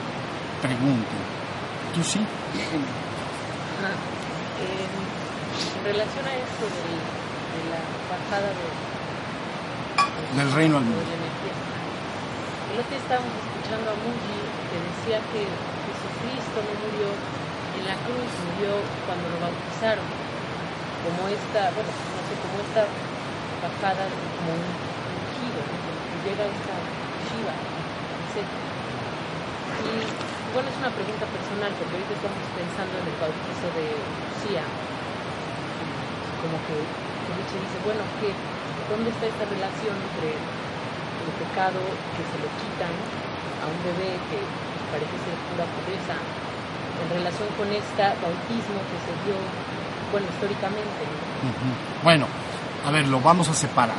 [0.61, 1.23] pregunten.
[1.95, 2.21] ¿Tú sí?
[5.83, 8.67] en relación a esto de la bajada de,
[10.39, 11.03] del reino al mundo.
[12.73, 14.39] El otro día estábamos escuchando a Muji
[14.71, 20.07] que decía que Jesucristo no murió en la cruz, murió cuando lo bautizaron.
[21.03, 22.87] Como esta, bueno, no sé, como esta
[23.63, 24.65] como un,
[25.39, 25.63] giro,
[26.27, 26.75] llega esta
[27.31, 27.55] Shiva.
[29.83, 29.95] Y
[30.51, 34.67] bueno, es una pregunta personal, porque ahorita estamos pensando en el bautizo de Lucía.
[36.43, 38.35] Como que Nietzsche dice, bueno, ¿qué,
[38.91, 41.79] ¿dónde está esta relación entre el pecado
[42.19, 42.95] que se lo quitan
[43.63, 44.43] a un bebé que
[44.91, 49.39] parece ser pura pobreza, en relación con este bautismo que se dio,
[50.11, 51.03] bueno, históricamente?
[52.03, 52.27] Bueno,
[52.87, 53.97] a ver, lo vamos a separar.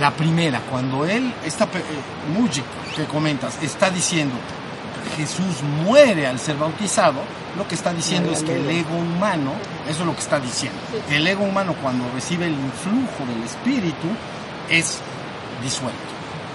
[0.00, 2.62] La primera, cuando él, esta eh,
[2.96, 4.34] que comentas, está diciendo,
[5.16, 7.20] Jesús muere al ser bautizado,
[7.56, 9.52] lo que está diciendo es que el ego humano,
[9.88, 10.78] eso es lo que está diciendo,
[11.10, 14.08] el ego humano cuando recibe el influjo del Espíritu
[14.70, 14.98] es
[15.62, 15.98] disuelto.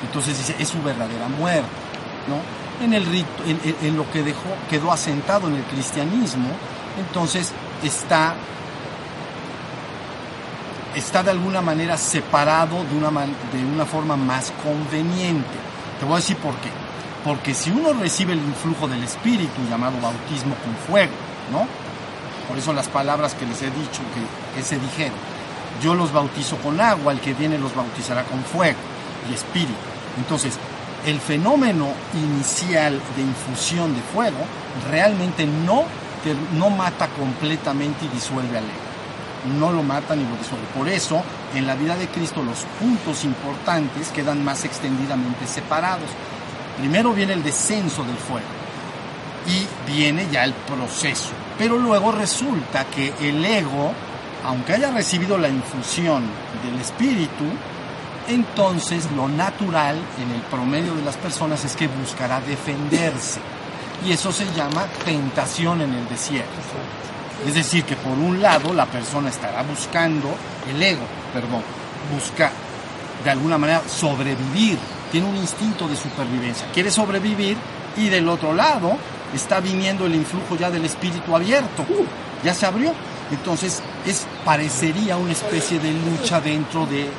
[0.03, 1.67] Entonces dice, es su verdadera muerte,
[2.27, 2.41] ¿no?
[2.83, 6.49] En el rito, en, lo que dejó, quedó asentado en el cristianismo,
[6.99, 7.51] entonces
[7.83, 8.35] está,
[10.97, 15.57] está de alguna manera separado de una, de una forma más conveniente.
[15.99, 16.69] Te voy a decir por qué
[17.27, 21.11] porque si uno recibe el influjo del Espíritu llamado bautismo con fuego,
[21.51, 21.67] ¿no?
[22.47, 24.01] Por eso las palabras que les he dicho
[24.55, 25.17] que, se dijeron.
[25.83, 28.77] Yo los bautizo con agua, el que viene los bautizará con fuego
[29.29, 29.73] y espíritu.
[30.17, 30.57] Entonces,
[31.05, 34.39] el fenómeno inicial de infusión de fuego
[34.89, 35.83] realmente no,
[36.57, 38.86] no mata completamente y disuelve al ego.
[39.59, 40.67] No lo mata ni lo disuelve.
[40.75, 41.21] Por eso,
[41.55, 46.09] en la vida de Cristo, los puntos importantes quedan más extendidamente separados.
[46.77, 48.45] Primero viene el descenso del fuego
[49.47, 51.29] y viene ya el proceso.
[51.57, 53.93] Pero luego resulta que el ego,
[54.45, 56.23] aunque haya recibido la infusión
[56.63, 57.45] del espíritu,
[58.27, 63.39] entonces lo natural en el promedio de las personas es que buscará defenderse.
[64.05, 66.51] Y eso se llama tentación en el desierto.
[67.45, 70.29] Es decir, que por un lado la persona estará buscando,
[70.69, 71.61] el ego, perdón,
[72.13, 72.51] busca
[73.23, 74.77] de alguna manera sobrevivir
[75.11, 76.67] tiene un instinto de supervivencia.
[76.73, 77.57] Quiere sobrevivir
[77.95, 78.95] Y del otro lado
[79.33, 81.83] está viniendo el influjo ya del espíritu abierto,
[82.43, 82.93] ya se abrió.
[83.31, 87.09] Entonces es, parecería una especie de lucha dentro de,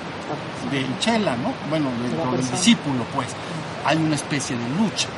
[0.70, 1.52] del chela, ¿no?
[1.68, 3.28] Bueno, dentro del discípulo, pues.
[3.84, 5.08] Hay una especie de lucha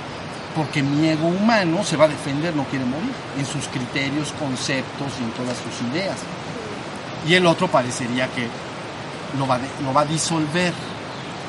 [0.55, 5.12] porque mi ego humano se va a defender, no quiere morir, en sus criterios, conceptos
[5.20, 6.16] y en todas sus ideas.
[7.26, 8.48] Y el otro parecería que
[9.38, 10.72] lo va, lo va a disolver.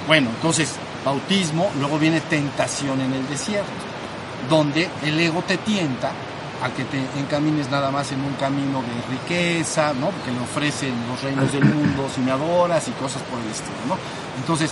[0.08, 3.72] Bueno, entonces, bautismo, luego viene tentación en el desierto,
[4.50, 6.12] donde el ego te tienta
[6.64, 10.10] a que te encamines nada más en un camino de riqueza, ¿no?
[10.10, 13.78] Porque le ofrecen los reinos del mundo si me adoras y cosas por el estilo,
[13.88, 13.98] ¿no?
[14.38, 14.72] Entonces,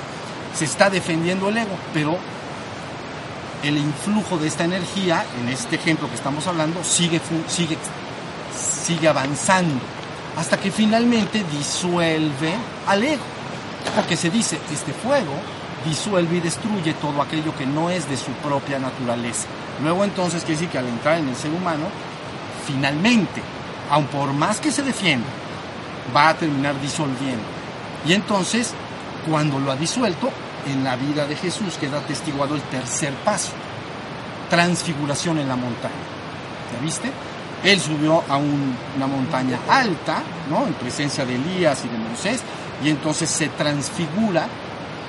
[0.54, 2.18] se está defendiendo el ego, pero
[3.62, 7.76] el influjo de esta energía, en este ejemplo que estamos hablando, sigue, sigue,
[8.54, 9.80] sigue avanzando
[10.36, 12.54] hasta que finalmente disuelve
[12.86, 13.22] al ego.
[13.94, 15.32] Porque se dice, este fuego
[15.84, 19.46] disuelve y destruye todo aquello que no es de su propia naturaleza.
[19.82, 21.86] Luego entonces quiere decir que al entrar en el ser humano,
[22.66, 23.42] finalmente,
[23.90, 25.26] aun por más que se defienda,
[26.14, 27.42] va a terminar disolviendo.
[28.06, 28.72] Y entonces,
[29.28, 30.30] cuando lo ha disuelto,
[30.66, 33.52] en la vida de Jesús queda atestiguado el tercer paso,
[34.48, 35.94] transfiguración en la montaña.
[36.72, 37.10] ¿Ya viste?
[37.64, 40.66] Él subió a una montaña alta, ¿no?
[40.66, 42.42] En presencia de Elías y de Moisés,
[42.82, 44.46] y entonces se transfigura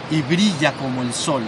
[0.10, 1.43] y brilla como el sol.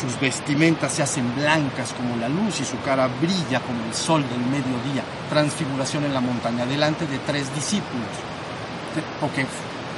[0.00, 4.22] Sus vestimentas se hacen blancas como la luz y su cara brilla como el sol
[4.28, 5.02] del mediodía.
[5.30, 8.08] Transfiguración en la montaña, delante de tres discípulos,
[9.20, 9.46] porque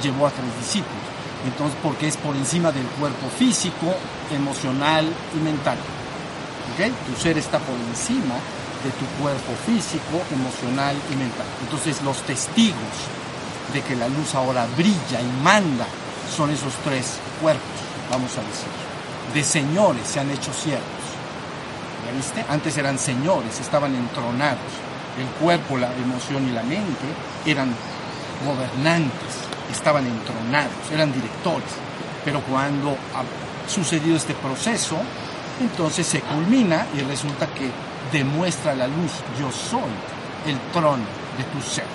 [0.01, 1.10] llevó a tres discípulos.
[1.45, 3.95] Entonces, porque es por encima del cuerpo físico,
[4.31, 5.77] emocional y mental.
[6.73, 6.93] ¿Okay?
[7.07, 8.35] Tu ser está por encima
[8.83, 11.45] de tu cuerpo físico, emocional y mental.
[11.63, 13.09] Entonces, los testigos
[13.73, 15.85] de que la luz ahora brilla y manda
[16.35, 17.63] son esos tres cuerpos,
[18.09, 18.69] vamos a decir.
[19.33, 20.85] De señores se han hecho siervos.
[22.05, 22.45] ¿Ya viste?
[22.49, 24.59] Antes eran señores, estaban entronados.
[25.19, 27.05] El cuerpo, la emoción y la mente
[27.45, 27.73] eran
[28.45, 29.40] gobernantes
[29.71, 31.69] estaban entronados, eran directores.
[32.23, 34.97] Pero cuando ha sucedido este proceso,
[35.59, 37.69] entonces se culmina y resulta que
[38.11, 39.91] demuestra la luz, yo soy
[40.45, 41.03] el trono
[41.37, 41.85] de tu ser.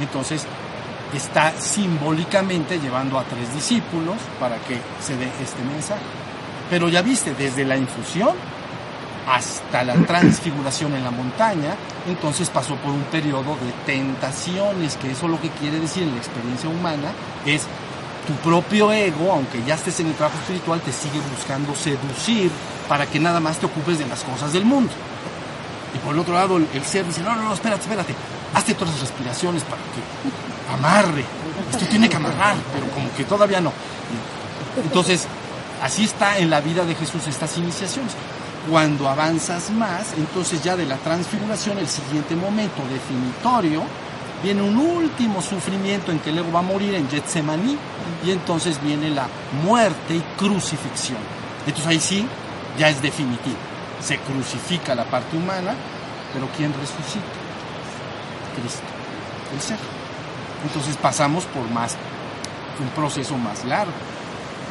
[0.00, 0.46] Entonces
[1.14, 6.02] está simbólicamente llevando a tres discípulos para que se dé este mensaje.
[6.70, 8.34] Pero ya viste, desde la infusión
[9.28, 11.76] hasta la transfiguración en la montaña,
[12.06, 16.18] entonces pasó por un periodo de tentaciones, que eso lo que quiere decir en la
[16.18, 17.12] experiencia humana
[17.44, 17.62] es
[18.26, 22.50] tu propio ego, aunque ya estés en el trabajo espiritual, te sigue buscando seducir
[22.88, 24.92] para que nada más te ocupes de las cosas del mundo.
[25.94, 28.14] Y por el otro lado, el, ser dice, no, no, no, espérate, espérate,
[28.54, 31.24] hazte todas las respiraciones para que amarre.
[31.70, 33.72] Esto tiene que amarrar, pero como que todavía no.
[34.82, 35.26] Entonces,
[35.82, 38.12] así está en la vida de Jesús estas iniciaciones.
[38.68, 43.82] Cuando avanzas más, entonces ya de la transfiguración, el siguiente momento definitorio,
[44.42, 47.78] viene un último sufrimiento en que el ego va a morir en Getsemaní
[48.24, 49.26] y entonces viene la
[49.64, 51.18] muerte y crucifixión.
[51.66, 52.26] Entonces ahí sí,
[52.78, 53.56] ya es definitivo.
[54.02, 55.74] Se crucifica la parte humana,
[56.34, 57.24] pero ¿quién resucita?
[58.54, 58.82] Cristo,
[59.54, 59.78] el ser.
[60.64, 61.96] Entonces pasamos por más,
[62.80, 63.92] un proceso más largo.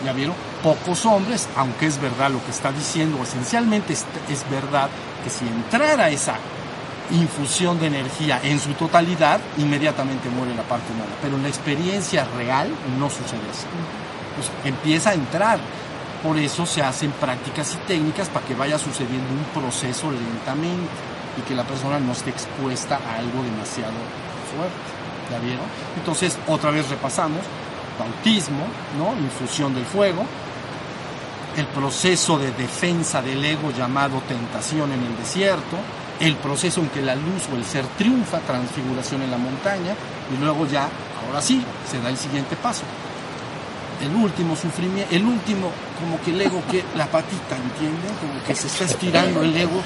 [0.06, 0.36] ¿Ya vieron?
[0.64, 4.06] Pocos hombres, aunque es verdad lo que está diciendo, esencialmente es,
[4.50, 4.90] verdad
[5.24, 6.36] que si entrara esa
[7.12, 11.12] infusión de energía en su totalidad, inmediatamente muere la parte humana.
[11.22, 12.70] Pero en la experiencia real
[13.00, 13.66] no sucede así.
[14.36, 15.60] Pues empieza a entrar.
[16.22, 20.90] Por eso se hacen prácticas y técnicas para que vaya sucediendo un proceso lentamente
[21.38, 23.94] y que la persona no esté expuesta a algo demasiado
[24.52, 24.76] fuerte.
[25.32, 25.66] ¿Ya vieron?
[25.96, 27.42] Entonces, otra vez repasamos
[27.98, 28.66] bautismo,
[28.98, 29.14] ¿no?
[29.22, 30.26] infusión del fuego,
[31.58, 35.78] el proceso de defensa del ego llamado tentación en el desierto,
[36.20, 39.96] el proceso en que la luz o el ser triunfa, transfiguración en la montaña,
[40.34, 40.88] y luego ya,
[41.26, 42.84] ahora sí, se da el siguiente paso.
[44.02, 48.14] El último sufrimiento, el último, como que el ego que la patita, ¿entienden?
[48.22, 49.82] Como que se está estirando el ego.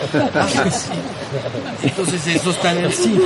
[1.82, 3.18] Entonces eso está en el sí.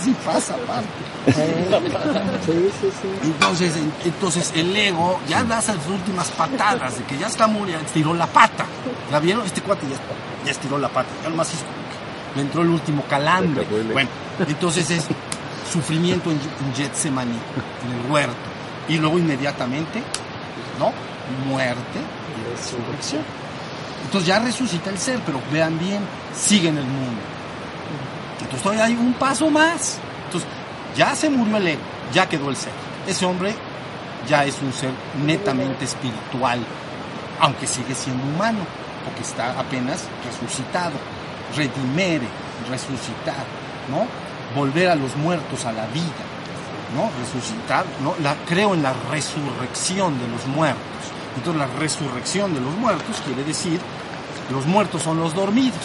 [0.00, 0.88] Así pasa, aparte.
[3.22, 3.74] Entonces,
[4.04, 8.26] entonces el ego ya da esas últimas patadas de que ya está muriendo, estiró la
[8.26, 8.64] pata.
[9.12, 9.44] ¿La vieron?
[9.44, 9.96] Este cuate ya,
[10.46, 11.10] ya estiró la pata.
[11.22, 11.64] Ya nomás hizo
[12.34, 13.66] le entró el último calambre.
[13.92, 14.08] Bueno,
[14.46, 15.06] entonces es
[15.70, 17.38] sufrimiento en, en Getsemaní,
[17.84, 18.34] en el huerto.
[18.88, 20.02] Y luego inmediatamente,
[20.78, 20.92] ¿no?
[21.48, 23.22] Muerte y resurrección.
[24.04, 26.00] Entonces ya resucita el ser, pero vean bien,
[26.34, 27.20] sigue en el mundo.
[28.42, 29.98] Entonces todavía hay un paso más.
[30.26, 30.48] Entonces
[30.96, 31.80] ya se murió el ego,
[32.12, 32.72] ya quedó el ser.
[33.06, 33.54] Ese hombre
[34.28, 34.90] ya es un ser
[35.24, 36.60] netamente espiritual,
[37.40, 38.60] aunque sigue siendo humano,
[39.04, 40.92] porque está apenas resucitado.
[41.56, 42.28] Redimere,
[42.68, 43.44] resucitar,
[43.90, 44.06] ¿no?
[44.54, 46.24] Volver a los muertos a la vida,
[46.94, 47.10] ¿no?
[47.20, 48.14] Resucitar, ¿no?
[48.46, 50.80] Creo en la resurrección de los muertos.
[51.36, 53.80] Entonces la resurrección de los muertos quiere decir,
[54.50, 55.78] los muertos son los dormidos.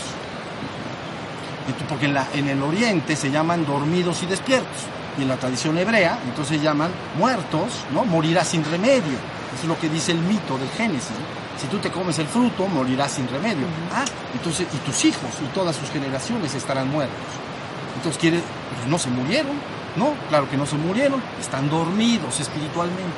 [1.89, 4.83] Porque en, la, en el oriente se llaman dormidos y despiertos.
[5.17, 8.03] Y en la tradición hebrea, entonces llaman muertos, ¿no?
[8.05, 9.17] Morirá sin remedio.
[9.53, 11.15] Eso es lo que dice el mito del Génesis.
[11.59, 13.65] Si tú te comes el fruto, morirás sin remedio.
[13.93, 14.03] Ah,
[14.33, 17.15] entonces, y tus hijos y todas sus generaciones estarán muertos.
[17.95, 18.41] Entonces quiere,
[18.75, 19.53] pues no se murieron,
[19.95, 20.13] ¿no?
[20.29, 23.15] Claro que no se murieron, están dormidos espiritualmente.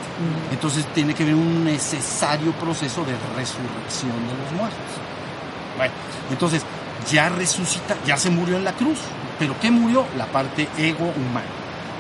[0.52, 4.78] Entonces tiene que haber un necesario proceso de resurrección de los muertos.
[5.78, 5.94] Bueno,
[6.30, 6.64] entonces
[7.12, 9.00] ya resucita, ya se murió en la cruz.
[9.40, 10.06] Pero ¿qué murió?
[10.18, 11.48] La parte ego humana.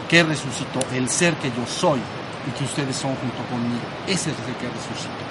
[0.09, 0.79] ¿Qué resucitó?
[0.93, 1.99] El ser que yo soy
[2.47, 3.83] y que ustedes son junto conmigo.
[4.07, 5.27] Ese es el que resucitó.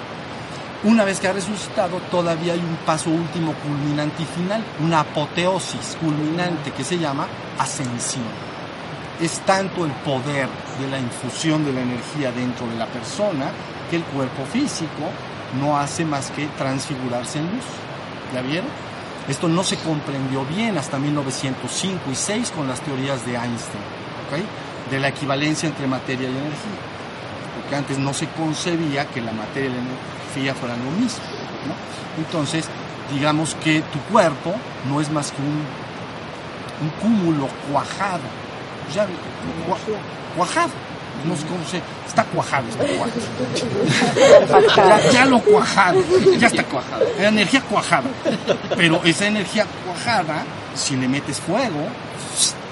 [0.83, 5.97] Una vez que ha resucitado, todavía hay un paso último, culminante y final, una apoteosis
[5.99, 8.23] culminante que se llama ascensión.
[9.19, 10.47] Es tanto el poder
[10.79, 13.49] de la infusión de la energía dentro de la persona
[13.89, 15.09] que el cuerpo físico
[15.59, 17.65] no hace más que transfigurarse en luz.
[18.33, 18.86] ¿Ya vieron?
[19.27, 23.83] Esto no se comprendió bien hasta 1905 y 6 con las teorías de Einstein,
[24.89, 26.79] de la equivalencia entre materia y energía.
[27.59, 31.19] Porque antes no se concebía que la materia y la energía fueran lo mismo.
[32.17, 32.65] Entonces,
[33.13, 34.55] digamos que tu cuerpo
[34.87, 35.65] no es más que un,
[36.81, 38.21] un cúmulo cuajado.
[38.93, 39.05] Ya,
[40.35, 40.86] cuajado.
[41.25, 41.81] No sé cómo se.
[42.07, 43.21] Está cuajado, está cuajado.
[45.11, 46.01] ya, lo cuajado,
[46.37, 47.05] ya está cuajado.
[47.19, 48.09] La energía cuajada.
[48.75, 50.43] Pero esa energía cuajada,
[50.75, 51.87] si le metes fuego,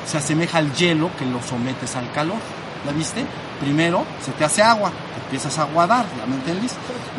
[0.05, 2.37] se asemeja al hielo que lo sometes al calor.
[2.85, 3.25] ¿La viste?
[3.59, 6.35] Primero se te hace agua, te empiezas a aguadar, ¿ya me?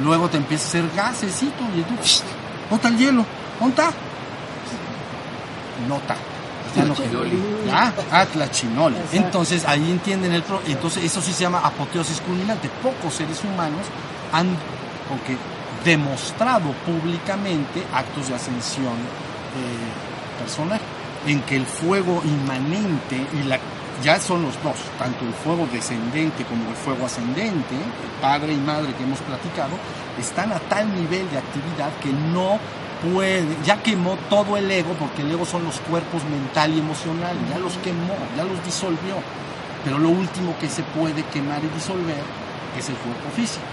[0.05, 3.25] Luego te empieza a hacer gasecito y tú, ¿dónde está el hielo?
[3.59, 3.91] ¿Dónde está?
[5.89, 6.17] Nota.
[6.85, 6.95] No
[7.73, 8.27] Ah, ah,
[9.13, 10.61] Entonces ahí entienden el pro.
[10.67, 12.71] Entonces eso sí se llama apoteosis culminante.
[12.83, 13.87] Pocos seres humanos
[14.33, 14.49] han
[15.09, 15.37] porque
[15.85, 20.81] demostrado públicamente actos de ascensión eh, personal
[21.27, 23.59] en que el fuego inmanente y la
[24.03, 27.77] ya son los dos, tanto el fuego descendente como el fuego ascendente,
[28.21, 29.73] padre y madre que hemos platicado,
[30.19, 32.59] están a tal nivel de actividad que no
[33.03, 37.37] puede, ya quemó todo el ego, porque el ego son los cuerpos mental y emocional,
[37.49, 39.17] ya los quemó, ya los disolvió.
[39.85, 42.23] Pero lo último que se puede quemar y disolver
[42.77, 43.65] es el cuerpo físico.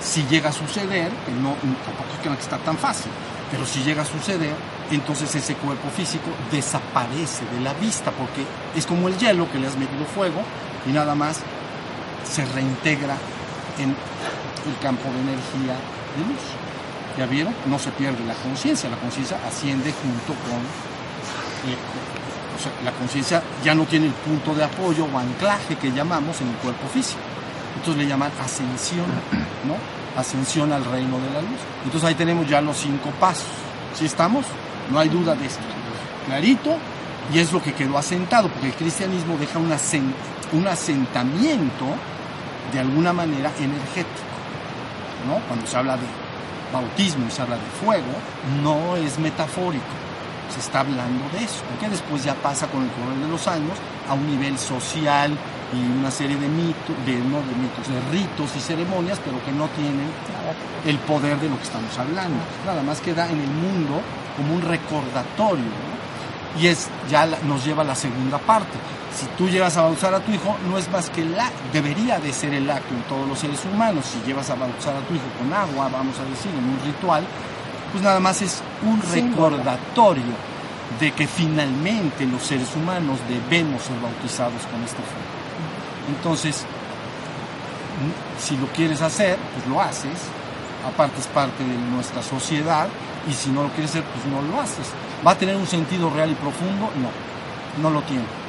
[0.00, 1.54] Si llega a suceder, que no,
[1.84, 3.10] tampoco es que está tan fácil,
[3.50, 4.54] pero si llega a suceder,
[4.90, 8.44] entonces ese cuerpo físico desaparece de la vista, porque
[8.76, 10.42] es como el hielo que le has metido fuego
[10.86, 11.40] y nada más
[12.30, 13.16] se reintegra
[13.78, 15.74] en el campo de energía
[16.16, 16.73] de luz.
[17.16, 17.54] ¿Ya vieron?
[17.66, 20.58] No se pierde la conciencia, la conciencia asciende junto con...
[21.70, 21.76] Eh,
[22.56, 26.40] o sea, la conciencia ya no tiene el punto de apoyo o anclaje que llamamos
[26.40, 27.20] en el cuerpo físico.
[27.76, 29.06] Entonces le llaman ascensión,
[29.66, 29.76] ¿no?
[30.18, 31.60] Ascensión al reino de la luz.
[31.84, 33.46] Entonces ahí tenemos ya los cinco pasos.
[33.94, 34.44] ¿Sí estamos?
[34.90, 35.62] No hay duda de esto.
[36.26, 36.76] Clarito,
[37.32, 39.72] y es lo que quedó asentado, porque el cristianismo deja un,
[40.52, 41.86] un asentamiento
[42.72, 44.34] de alguna manera energético.
[45.26, 45.38] ¿no?
[45.46, 46.06] Cuando se habla de
[46.74, 48.12] bautismo y se habla de fuego,
[48.62, 49.94] no es metafórico,
[50.52, 53.78] se está hablando de eso, porque después ya pasa con el correr de los años
[54.08, 55.32] a un nivel social
[55.72, 59.68] y una serie de mitos, de, de mitos, de ritos y ceremonias, pero que no
[59.68, 60.10] tienen
[60.86, 62.38] el poder de lo que estamos hablando.
[62.66, 64.02] Nada más queda en el mundo
[64.36, 65.94] como un recordatorio.
[66.60, 68.78] Y es, ya nos lleva a la segunda parte.
[69.14, 72.18] Si tú llevas a bautizar a tu hijo, no es más que el acto, debería
[72.18, 74.04] de ser el acto en todos los seres humanos.
[74.06, 77.24] Si llevas a bautizar a tu hijo con agua, vamos a decir, en un ritual,
[77.92, 80.34] pues nada más es un recordatorio
[80.98, 86.16] de que finalmente los seres humanos debemos ser bautizados con este fuego.
[86.16, 86.64] Entonces,
[88.38, 90.18] si lo quieres hacer, pues lo haces,
[90.86, 92.88] aparte es parte de nuestra sociedad,
[93.28, 94.88] y si no lo quieres hacer, pues no lo haces.
[95.26, 96.90] ¿Va a tener un sentido real y profundo?
[97.00, 98.43] No, no lo tiene.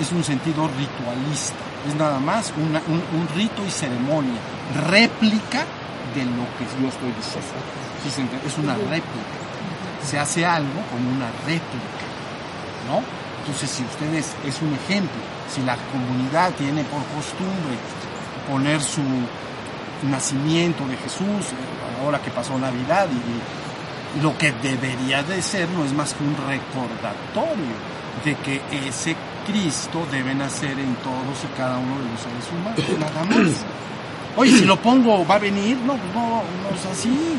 [0.00, 1.56] Es un sentido ritualista,
[1.88, 4.38] es nada más un, rito y ceremonia,
[4.88, 5.64] réplica
[6.14, 8.36] de lo que yo estoy diciendo.
[8.46, 9.36] es una réplica.
[10.04, 12.06] Se hace algo como una réplica,
[12.88, 13.02] ¿no?
[13.46, 17.78] Entonces, si ustedes, es un ejemplo, si la comunidad tiene por costumbre
[18.50, 19.02] poner su
[20.02, 21.54] nacimiento de Jesús,
[22.02, 26.34] ahora que pasó Navidad, y, lo que debería de ser no es más que un
[26.36, 27.76] recordatorio
[28.24, 29.14] de que ese
[29.46, 33.64] Cristo debe nacer en todos y cada uno de los seres humanos, nada más.
[34.36, 35.78] Oye, si lo pongo, ¿va a venir?
[35.78, 37.38] No, pues no, no es así.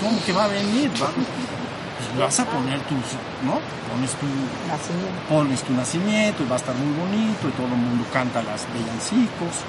[0.00, 0.90] ¿Cómo que va a venir?
[1.02, 1.08] ¿Va?
[1.10, 3.58] Pues vas a poner tus, ¿no?
[3.90, 4.26] Pones tu
[4.68, 5.20] nacimiento.
[5.28, 8.64] pones tu nacimiento y va a estar muy bonito y todo el mundo canta las
[8.72, 9.64] villancicos,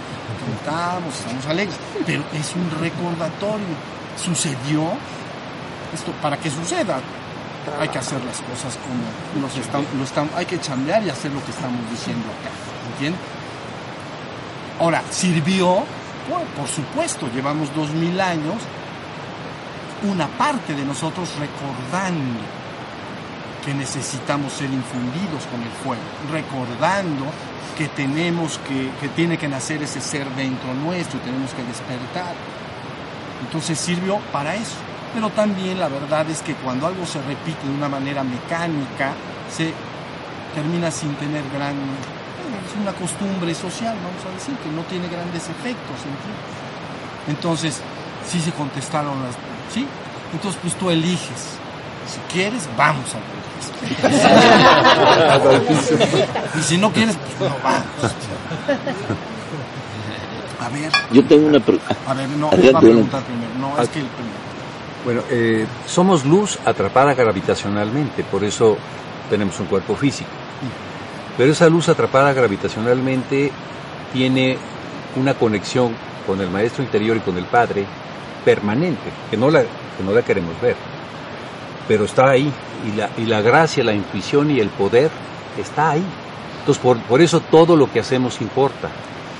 [0.63, 1.77] cantamos, estamos alegres.
[2.05, 3.75] Pero es un recordatorio.
[4.23, 4.91] Sucedió
[5.93, 6.99] esto para que suceda.
[7.79, 11.31] Hay que hacer las cosas como los estamos, lo estamos, hay que chambear y hacer
[11.31, 12.49] lo que estamos diciendo acá.
[12.93, 13.21] ¿Entiendes?
[14.79, 15.83] Ahora, ¿sirvió?
[16.57, 18.55] por supuesto, llevamos dos mil años,
[20.03, 22.41] una parte de nosotros recordando
[23.65, 26.01] que necesitamos ser infundidos con el fuego,
[26.31, 27.25] recordando
[27.77, 32.33] que tenemos que, que tiene que nacer ese ser dentro nuestro, tenemos que despertar.
[33.45, 34.75] Entonces sirvió para eso.
[35.13, 39.13] Pero también la verdad es que cuando algo se repite de una manera mecánica,
[39.49, 39.73] se
[40.53, 41.75] termina sin tener gran
[42.47, 46.31] es una costumbre social, vamos a decir, que no tiene grandes efectos en ti.
[47.29, 47.81] Entonces,
[48.25, 49.35] sí se contestaron las...
[49.73, 49.85] ¿Sí?
[50.33, 51.59] Entonces, pues tú eliges.
[52.07, 53.21] Si quieres, vamos al
[56.57, 57.83] y si no quieres, pues no vamos.
[60.59, 60.91] A ver.
[61.11, 61.95] Yo tengo una pregunta.
[62.07, 63.51] A ver, no, va a preguntar primero.
[63.59, 64.46] No, es que el primero.
[65.07, 68.75] Bueno, eh, somos luz atrapada gravitacionalmente, por eso
[69.29, 70.29] tenemos un cuerpo físico.
[71.37, 73.49] Pero esa luz atrapada gravitacionalmente
[74.11, 74.57] tiene
[75.15, 75.95] una conexión
[76.25, 77.85] con el maestro interior y con el Padre
[78.43, 80.75] permanente, que no la, que no la queremos ver.
[81.87, 82.51] Pero está ahí,
[82.85, 85.09] y la, y la gracia, la intuición y el poder
[85.57, 86.03] está ahí.
[86.59, 88.89] Entonces, por, por eso todo lo que hacemos importa.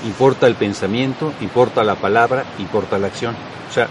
[0.06, 3.36] Importa el pensamiento, importa la palabra, importa la acción.
[3.68, 3.86] O sea,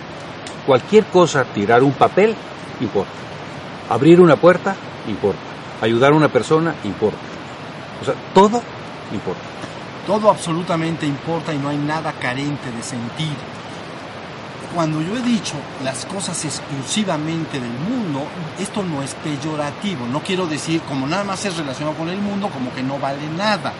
[0.68, 2.36] cualquier cosa, tirar un papel,
[2.82, 3.12] importa.
[3.90, 4.76] Abrir una puerta,
[5.08, 5.40] importa.
[5.82, 7.18] Ayudar a una persona, importa.
[8.02, 8.62] O sea, todo
[9.14, 9.42] importa.
[10.06, 13.58] Todo absolutamente importa y no hay nada carente de sentido.
[14.76, 18.28] Cuando yo he dicho las cosas exclusivamente del mundo,
[18.60, 20.06] esto no es peyorativo.
[20.06, 23.28] No quiero decir, como nada más es relacionado con el mundo, como que no vale
[23.38, 23.72] nada.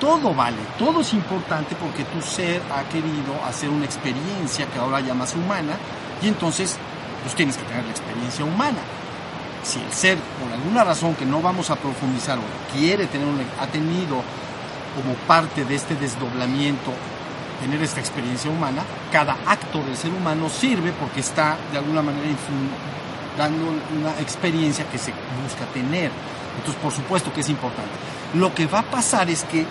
[0.00, 5.00] Todo vale, todo es importante porque tu ser ha querido hacer una experiencia que ahora
[5.00, 5.76] llamas humana
[6.22, 6.76] y entonces
[7.22, 8.78] pues tienes que tener la experiencia humana
[9.62, 12.42] si el ser, por alguna razón que no vamos a profundizar o
[12.76, 13.28] quiere tener,
[13.60, 14.22] ha tenido
[14.96, 16.92] como parte de este desdoblamiento,
[17.60, 22.26] tener esta experiencia humana, cada acto del ser humano sirve porque está de alguna manera
[23.38, 25.12] dando una experiencia que se
[25.42, 26.10] busca tener.
[26.58, 27.92] Entonces, por supuesto que es importante.
[28.34, 29.64] Lo que va a pasar es que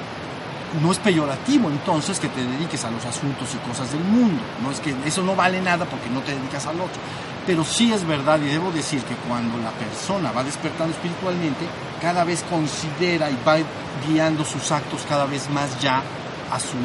[0.80, 4.42] no es peyorativo entonces que te dediques a los asuntos y cosas del mundo.
[4.64, 7.02] No es que eso no vale nada porque no te dedicas al otro.
[7.46, 11.66] Pero sí es verdad y debo decir que cuando la persona va despertando espiritualmente,
[12.02, 13.58] cada vez considera y va
[14.08, 16.02] guiando sus actos cada vez más ya
[16.52, 16.78] a su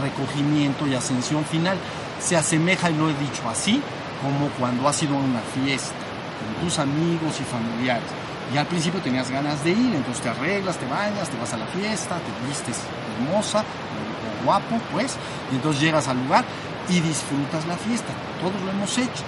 [0.00, 1.76] recogimiento y ascensión final.
[2.20, 3.82] Se asemeja, y lo he dicho así,
[4.22, 5.94] como cuando has ido a una fiesta
[6.38, 8.08] con tus amigos y familiares.
[8.52, 11.56] Y al principio tenías ganas de ir, entonces te arreglas, te bañas, te vas a
[11.56, 12.76] la fiesta, te vistes
[13.12, 15.16] hermosa o guapo, pues,
[15.50, 16.44] y entonces llegas al lugar
[16.88, 18.12] y disfrutas la fiesta.
[18.40, 19.22] Todos lo hemos hecho.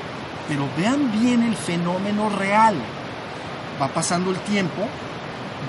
[0.48, 2.76] Pero vean bien el fenómeno real.
[3.80, 4.86] Va pasando el tiempo,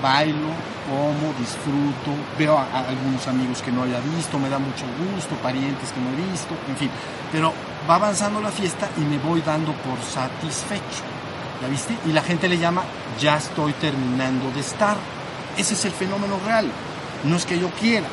[0.02, 0.50] bailo,
[0.86, 5.90] como, disfruto, veo a, algunos amigos que no haya visto, me da mucho gusto, parientes
[5.90, 6.90] que no he visto, en fin.
[7.32, 7.52] Pero
[7.88, 11.02] va avanzando la fiesta y me voy dando por satisfecho.
[11.62, 11.96] ¿Ya viste?
[12.06, 12.82] Y la gente le llama,
[13.18, 14.96] ya estoy terminando de estar.
[15.56, 16.70] Ese es el fenómeno real.
[17.26, 18.06] No es que yo quiera,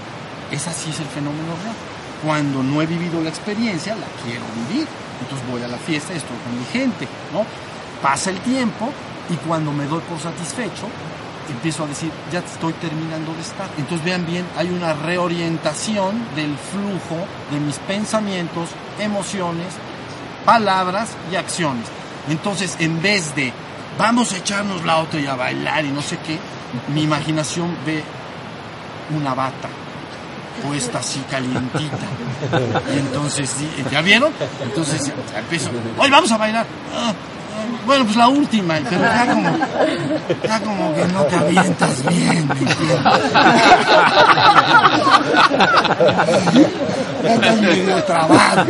[0.52, 1.76] ese sí es el fenómeno real.
[2.24, 4.88] Cuando no he vivido la experiencia, la quiero vivir
[5.24, 7.46] entonces voy a la fiesta y estoy con mi gente, ¿no?
[8.02, 8.92] Pasa el tiempo
[9.30, 10.88] y cuando me doy por satisfecho,
[11.50, 13.70] empiezo a decir, ya estoy terminando de estar.
[13.78, 19.68] Entonces vean bien, hay una reorientación del flujo de mis pensamientos, emociones,
[20.46, 21.86] palabras y acciones.
[22.30, 23.54] Entonces, en vez de
[23.98, 26.40] vamos a echarnos la otra y a bailar y no sé qué,
[26.94, 28.04] mi imaginación ve
[29.14, 29.70] una bata
[30.66, 31.98] puesta así calientita.
[32.94, 33.56] Y entonces,
[33.92, 34.32] ¿ya vieron?
[34.62, 36.66] Entonces empiezo, hoy vamos a bailar.
[36.94, 37.14] Ah, ah,
[37.86, 39.58] bueno, pues la última, pero ya como,
[40.44, 42.56] ya como que no te avientas bien, ¿me
[47.24, 48.66] Ya estás medio trabajo,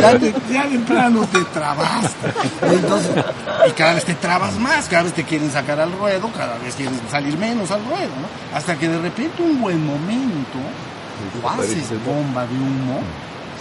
[0.00, 2.32] ya, te, ya de plano te trabaste.
[2.62, 3.24] Entonces,
[3.68, 6.76] y cada vez te trabas más, cada vez te quieren sacar al ruedo, cada vez
[6.76, 8.56] quieren salir menos al ruedo, ¿no?
[8.56, 10.58] Hasta que de repente un buen momento
[11.42, 13.00] o haces bomba de humo,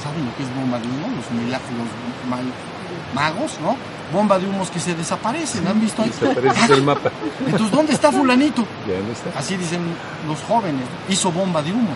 [0.03, 1.07] ¿saben lo que es bomba de humo?
[1.15, 3.75] Los, los magos, ¿no?
[4.13, 6.09] Bomba de humos que se desaparecen, ¿han visto ahí?
[6.09, 7.09] Desaparece el mapa.
[7.45, 8.63] Entonces, ¿dónde está fulanito?
[8.87, 9.39] Ya no está.
[9.39, 9.81] Así dicen
[10.27, 11.89] los jóvenes, hizo bomba de humo.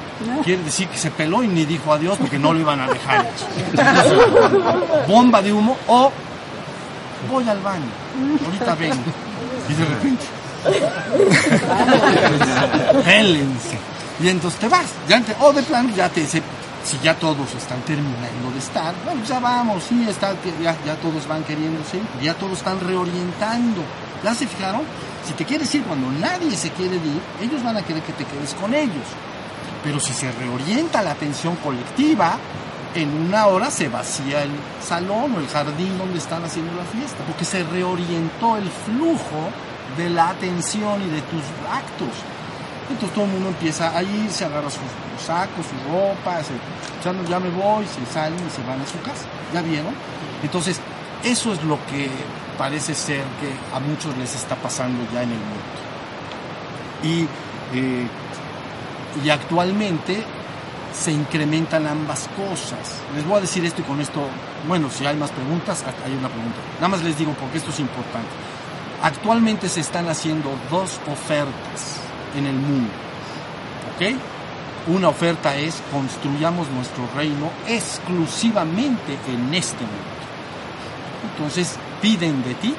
[0.44, 3.28] Quiere decir que se peló y ni dijo adiós porque no lo iban a dejar.
[3.72, 4.14] Entonces,
[5.08, 6.12] bomba de humo o
[7.32, 7.86] voy al baño,
[8.46, 8.96] ahorita vengo.
[9.70, 10.26] Y de repente,
[13.06, 13.78] pélense.
[14.22, 16.42] Y entonces te vas, ya te- o de plano ya te dice,
[16.84, 21.44] si ya todos están terminando de estar, bueno, ya vamos, sí, está, ya, todos van
[21.44, 23.82] queriéndose, ya todos están reorientando.
[24.24, 24.82] ¿Ya se fijaron?
[25.26, 28.26] Si te quieres ir cuando nadie se quiere ir, ellos van a querer que te
[28.26, 29.06] quedes con ellos.
[29.84, 32.38] Pero si se reorienta la atención colectiva,
[32.96, 37.24] en una hora se vacía el salón o el jardín donde están haciendo la fiesta,
[37.26, 39.50] porque se reorientó el flujo
[39.98, 42.10] de la atención y de tus actos.
[42.94, 44.82] Entonces todo el mundo empieza a ir, se agarra sus
[45.26, 46.54] sacos, su ropa, se,
[47.04, 49.26] ya, ya me voy, se salen y se van a su casa.
[49.52, 49.94] ¿Ya vieron?
[50.44, 50.80] Entonces,
[51.24, 52.08] eso es lo que
[52.56, 55.74] parece ser que a muchos les está pasando ya en el mundo.
[57.04, 57.22] Y,
[57.76, 58.08] eh,
[59.26, 60.24] y actualmente
[60.94, 63.02] se incrementan ambas cosas.
[63.16, 64.22] Les voy a decir esto y con esto,
[64.68, 66.60] bueno, si hay más preguntas, hay una pregunta.
[66.76, 68.30] Nada más les digo porque esto es importante.
[69.02, 72.03] Actualmente se están haciendo dos ofertas
[72.36, 72.92] en el mundo.
[73.96, 74.16] ¿Ok?
[74.88, 80.14] Una oferta es construyamos nuestro reino exclusivamente en este mundo.
[81.32, 82.76] Entonces piden de ti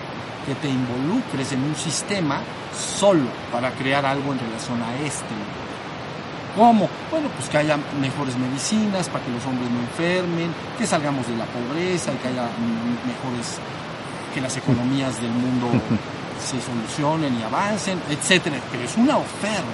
[0.46, 2.40] que te involucres en un sistema
[2.74, 5.64] solo para crear algo en relación a este mundo.
[6.56, 6.88] ¿Cómo?
[7.10, 11.36] Bueno, pues que haya mejores medicinas para que los hombres no enfermen, que salgamos de
[11.36, 12.48] la pobreza y que haya
[13.06, 13.58] mejores,
[14.32, 15.66] que las economías del mundo
[16.44, 18.56] se solucionen y avancen, etcétera.
[18.70, 19.64] Pero es una oferta.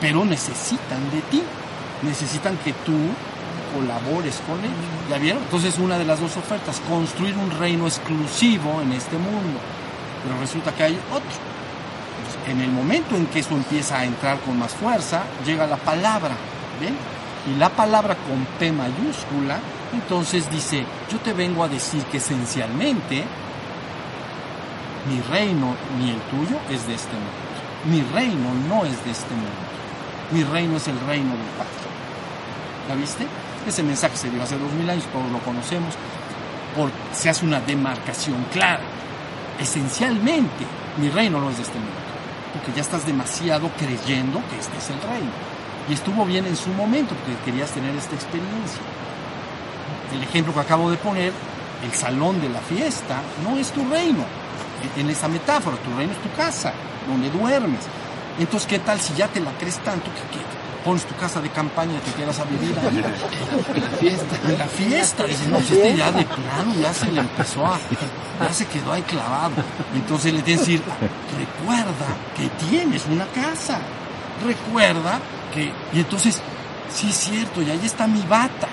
[0.00, 1.42] Pero necesitan de ti,
[2.02, 2.98] necesitan que tú
[3.74, 5.10] colabores con ellos.
[5.10, 5.42] ¿Ya vieron?
[5.42, 9.58] Entonces una de las dos ofertas, construir un reino exclusivo en este mundo.
[10.22, 12.50] Pero resulta que hay otro.
[12.50, 16.34] En el momento en que eso empieza a entrar con más fuerza, llega la palabra,
[16.80, 16.96] ¿ven?
[17.52, 19.58] Y la palabra con P mayúscula,
[19.92, 23.24] entonces dice, yo te vengo a decir que esencialmente
[25.08, 27.46] mi reino ni el tuyo es de este mundo.
[27.84, 29.66] Mi reino no es de este mundo.
[30.32, 31.86] Mi reino es el reino del Padre.
[32.88, 33.26] ¿La viste?
[33.66, 35.94] Ese mensaje se dio hace dos mil años, todos lo conocemos.
[36.76, 38.82] Por, se hace una demarcación clara.
[39.60, 40.66] Esencialmente,
[40.98, 41.94] mi reino no es de este mundo.
[42.52, 45.30] Porque ya estás demasiado creyendo que este es el reino.
[45.88, 48.80] Y estuvo bien en su momento, porque querías tener esta experiencia.
[50.12, 51.32] El ejemplo que acabo de poner,
[51.84, 54.24] el salón de la fiesta, no es tu reino.
[54.96, 56.72] En esa metáfora, tu reino es tu casa,
[57.06, 57.80] donde duermes.
[58.38, 60.38] Entonces, ¿qué tal si ya te la crees tanto que,
[60.84, 63.02] pones tu casa de campaña y te quedas a vivir ahí?
[63.80, 64.36] La fiesta.
[64.58, 65.24] La fiesta.
[65.24, 67.78] Dices, no, ya de plano ya se le empezó a...
[68.40, 69.54] Ya se quedó ahí clavado.
[69.94, 70.84] Entonces le tienes que decir,
[71.38, 72.06] recuerda
[72.36, 73.80] que tienes una casa.
[74.44, 75.18] Recuerda
[75.52, 75.72] que...
[75.92, 76.40] Y entonces,
[76.92, 78.68] sí es cierto, y ahí está mi bata.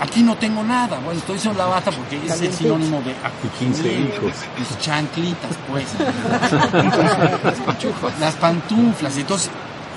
[0.00, 0.98] Aquí no tengo nada.
[0.98, 4.32] Bueno, estoy diciendo la bata porque es el sinónimo de Y 15 hijos.
[4.58, 5.86] Mis chanclitas, pues.
[8.20, 9.16] Las pantuflas.
[9.16, 9.50] Entonces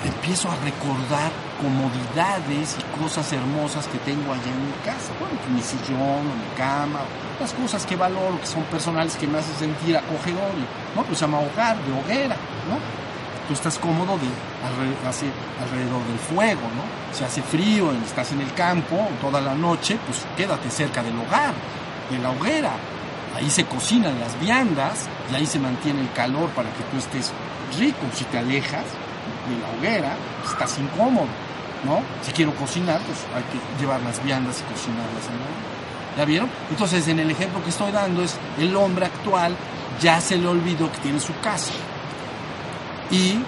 [0.04, 1.30] empiezo a recordar
[1.60, 5.12] comodidades y cosas hermosas que tengo allá en mi casa.
[5.20, 7.00] Bueno, que mi sillón, o mi cama,
[7.38, 10.50] las cosas que valoro, que son personales, que me hacen sentir acogedor.
[10.56, 11.04] y, ¿no?
[11.04, 12.36] Pues se llama hogar, de hoguera,
[12.68, 12.78] ¿no?
[13.48, 14.28] Tú estás cómodo de,
[15.08, 15.26] hace-
[15.62, 17.16] alrededor del fuego, ¿no?
[17.16, 21.52] Si hace frío, estás en el campo toda la noche, pues quédate cerca del hogar,
[22.10, 22.72] de la hoguera.
[23.36, 27.32] Ahí se cocinan las viandas y ahí se mantiene el calor para que tú estés
[27.78, 27.98] rico.
[28.14, 28.84] Si te alejas
[29.48, 30.12] de la hoguera,
[30.44, 31.26] estás incómodo,
[31.84, 32.00] ¿no?
[32.22, 36.16] Si quiero cocinar, pues hay que llevar las viandas y cocinarlas en la hoguera.
[36.18, 36.50] ¿Ya vieron?
[36.70, 39.56] Entonces, en el ejemplo que estoy dando es el hombre actual
[40.00, 41.72] ya se le olvidó que tiene su casa.
[43.12, 43.38] Y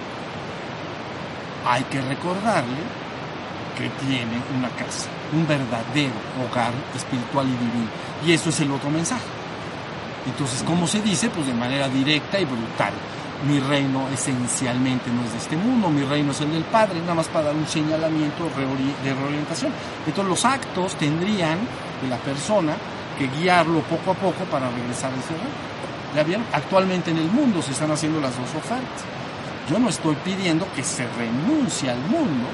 [1.67, 2.83] hay que recordarle
[3.77, 7.89] que tiene una casa, un verdadero hogar espiritual y divino.
[8.25, 9.25] Y eso es el otro mensaje.
[10.27, 11.31] Entonces, ¿cómo se dice?
[11.31, 12.93] Pues de manera directa y brutal.
[13.49, 17.15] Mi reino esencialmente no es de este mundo, mi reino es el del Padre, nada
[17.15, 18.45] más para dar un señalamiento
[19.03, 19.73] de reorientación.
[20.07, 21.59] Entonces los actos tendrían
[22.01, 22.75] de la persona
[23.19, 25.75] que guiarlo poco a poco para regresar a ese reino.
[26.15, 26.47] ¿Ya vieron?
[26.53, 29.14] Actualmente en el mundo se están haciendo las dos ofertas.
[29.69, 32.49] Yo no estoy pidiendo que se renuncie al mundo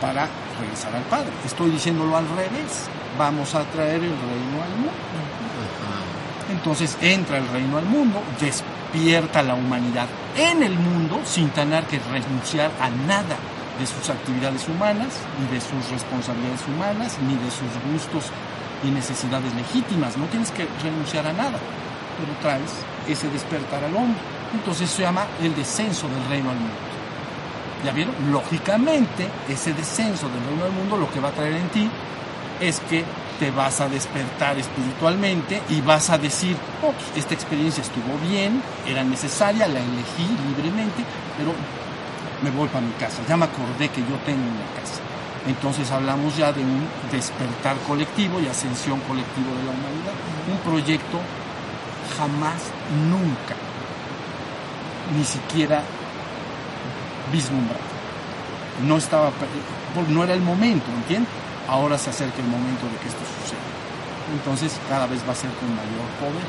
[0.00, 0.28] para
[0.60, 1.30] regresar al Padre.
[1.44, 2.88] Estoy diciéndolo al revés.
[3.18, 4.92] Vamos a traer el reino al mundo.
[6.50, 11.98] Entonces entra el reino al mundo, despierta la humanidad en el mundo sin tener que
[11.98, 13.36] renunciar a nada
[13.78, 15.08] de sus actividades humanas,
[15.40, 18.30] ni de sus responsabilidades humanas, ni de sus gustos
[18.84, 20.16] y necesidades legítimas.
[20.16, 21.58] No tienes que renunciar a nada.
[22.18, 22.72] pero traes
[23.08, 24.35] ese despertar al hombre.
[24.54, 26.74] Entonces se llama el descenso del reino al mundo.
[27.84, 28.14] ¿Ya vieron?
[28.30, 31.90] Lógicamente, ese descenso del reino al mundo lo que va a traer en ti
[32.60, 33.04] es que
[33.38, 39.04] te vas a despertar espiritualmente y vas a decir, oh, esta experiencia estuvo bien, era
[39.04, 41.04] necesaria, la elegí libremente,
[41.36, 41.52] pero
[42.42, 43.22] me voy para mi casa.
[43.28, 45.00] Ya me acordé que yo tengo una casa.
[45.46, 50.14] Entonces hablamos ya de un despertar colectivo y ascensión colectivo de la humanidad.
[50.50, 51.20] Un proyecto
[52.16, 52.62] jamás,
[53.10, 53.54] nunca,
[55.14, 55.82] ni siquiera
[57.32, 57.84] vislumbrado.
[58.86, 59.30] No estaba,
[60.08, 61.30] no era el momento, ¿entiendes?
[61.68, 63.60] Ahora se acerca el momento de que esto suceda.
[64.32, 66.46] Entonces cada vez va a ser con mayor poder.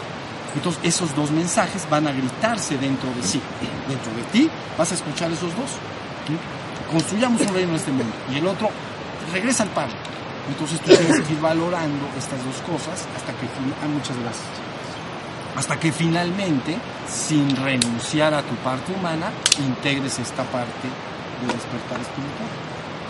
[0.55, 3.41] Entonces esos dos mensajes van a gritarse dentro de sí.
[3.87, 5.71] Dentro de ti vas a escuchar esos dos.
[6.91, 8.13] Construyamos un reino en este mundo.
[8.31, 8.69] Y el otro
[9.31, 9.95] regresa al Padre.
[10.49, 13.45] Entonces tú tienes que ir valorando estas dos cosas hasta que...
[13.83, 14.66] Ah, muchas gracias.
[15.57, 16.77] Hasta que finalmente,
[17.09, 20.87] sin renunciar a tu parte humana, integres esta parte
[21.41, 22.53] de despertar espiritual.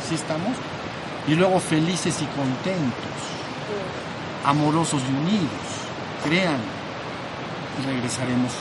[0.08, 0.56] ¿Sí estamos?
[1.28, 3.20] Y luego felices y contentos,
[4.46, 5.68] amorosos y unidos.
[6.24, 6.62] Crean,
[7.86, 8.54] regresaremos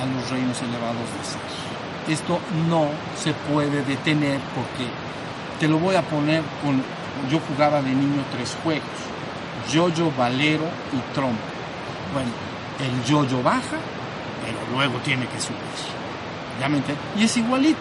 [0.00, 2.14] a los reinos elevados de ser.
[2.14, 2.38] Esto
[2.68, 2.90] no
[3.20, 4.86] se puede detener porque
[5.58, 6.80] te lo voy a poner con
[7.28, 8.84] yo jugaba de niño tres juegos,
[9.68, 11.42] yoyo, valero y trompo.
[12.12, 12.30] Bueno,
[12.82, 13.78] el yoyo baja,
[14.44, 15.58] pero luego tiene que subir.
[16.60, 16.82] ¿Ya me
[17.16, 17.80] Y es igualito.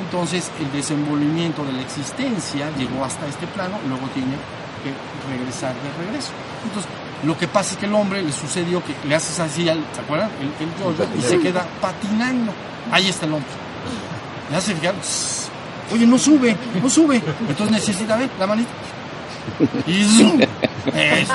[0.00, 4.36] Entonces el desenvolvimiento de la existencia llegó hasta este plano, luego tiene
[4.82, 4.92] que
[5.30, 6.30] regresar de regreso.
[6.64, 6.90] Entonces,
[7.22, 10.00] lo que pasa es que el hombre le sucedió que le haces así, al, ¿se
[10.00, 10.30] acuerdan?
[10.40, 12.52] El, yoyo y se queda patinando.
[12.90, 13.50] Ahí está el hombre.
[14.50, 14.94] Le hace fijar,
[15.92, 17.20] Oye, no sube, no sube.
[17.48, 18.70] Entonces necesita ver la manita.
[19.86, 20.40] Y zoom.
[20.94, 21.34] Eso,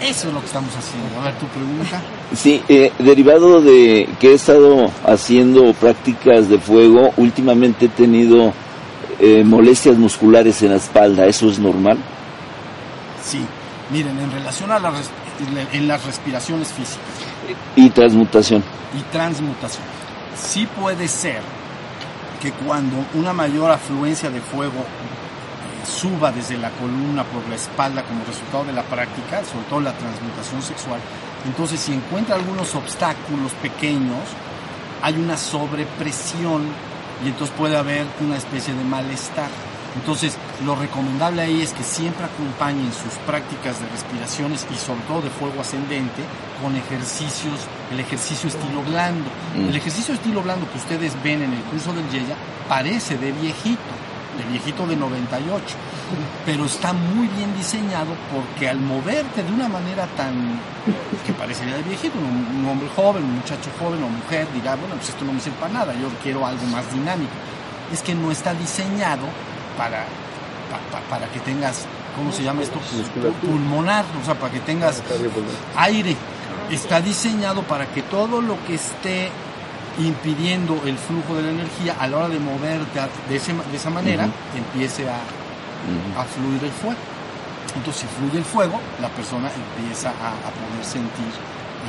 [0.00, 1.20] Eso es lo que estamos haciendo.
[1.20, 2.00] A ver, tu pregunta.
[2.34, 8.52] Sí, eh, derivado de que he estado haciendo prácticas de fuego, últimamente he tenido
[9.18, 11.26] eh, molestias musculares en la espalda.
[11.26, 11.98] ¿Eso es normal?
[13.24, 13.40] Sí.
[13.90, 14.92] Miren, en relación a la
[15.72, 17.06] en las respiraciones físicas.
[17.74, 18.62] Y transmutación.
[18.98, 19.84] Y transmutación
[20.38, 21.40] sí puede ser
[22.40, 24.84] que cuando una mayor afluencia de fuego
[25.88, 29.96] suba desde la columna por la espalda como resultado de la práctica, sobre todo la
[29.96, 31.00] transmutación sexual,
[31.46, 34.22] entonces si encuentra algunos obstáculos pequeños,
[35.02, 36.62] hay una sobrepresión
[37.24, 39.48] y entonces puede haber una especie de malestar.
[39.96, 45.22] Entonces, lo recomendable ahí es que siempre acompañen sus prácticas de respiraciones y sobre todo
[45.22, 46.22] de fuego ascendente
[46.62, 49.30] con ejercicios, el ejercicio estilo blando.
[49.56, 49.68] Mm.
[49.70, 52.36] El ejercicio estilo blando que ustedes ven en el curso del Yeya
[52.68, 53.80] parece de viejito,
[54.38, 55.64] de viejito de 98,
[56.46, 60.60] pero está muy bien diseñado porque al moverte de una manera tan
[61.26, 65.10] que parecería de viejito, un, hombre joven, un muchacho joven o mujer dirá, bueno, pues
[65.10, 67.32] esto no me sirve para nada, yo quiero algo más dinámico.
[67.92, 69.26] Es que no está diseñado
[69.76, 70.04] para,
[71.10, 72.78] para, que tengas, ¿cómo se llama esto?
[73.42, 75.02] Pulmonar, o sea, para que tengas
[75.76, 76.16] aire.
[76.70, 79.30] Está diseñado para que todo lo que esté
[79.98, 83.36] impidiendo el flujo de la energía a la hora de moverte de,
[83.76, 85.16] esa manera, empiece a,
[86.20, 86.98] a, fluir el fuego.
[87.76, 91.32] Entonces, si fluye el fuego, la persona empieza a, poder sentir,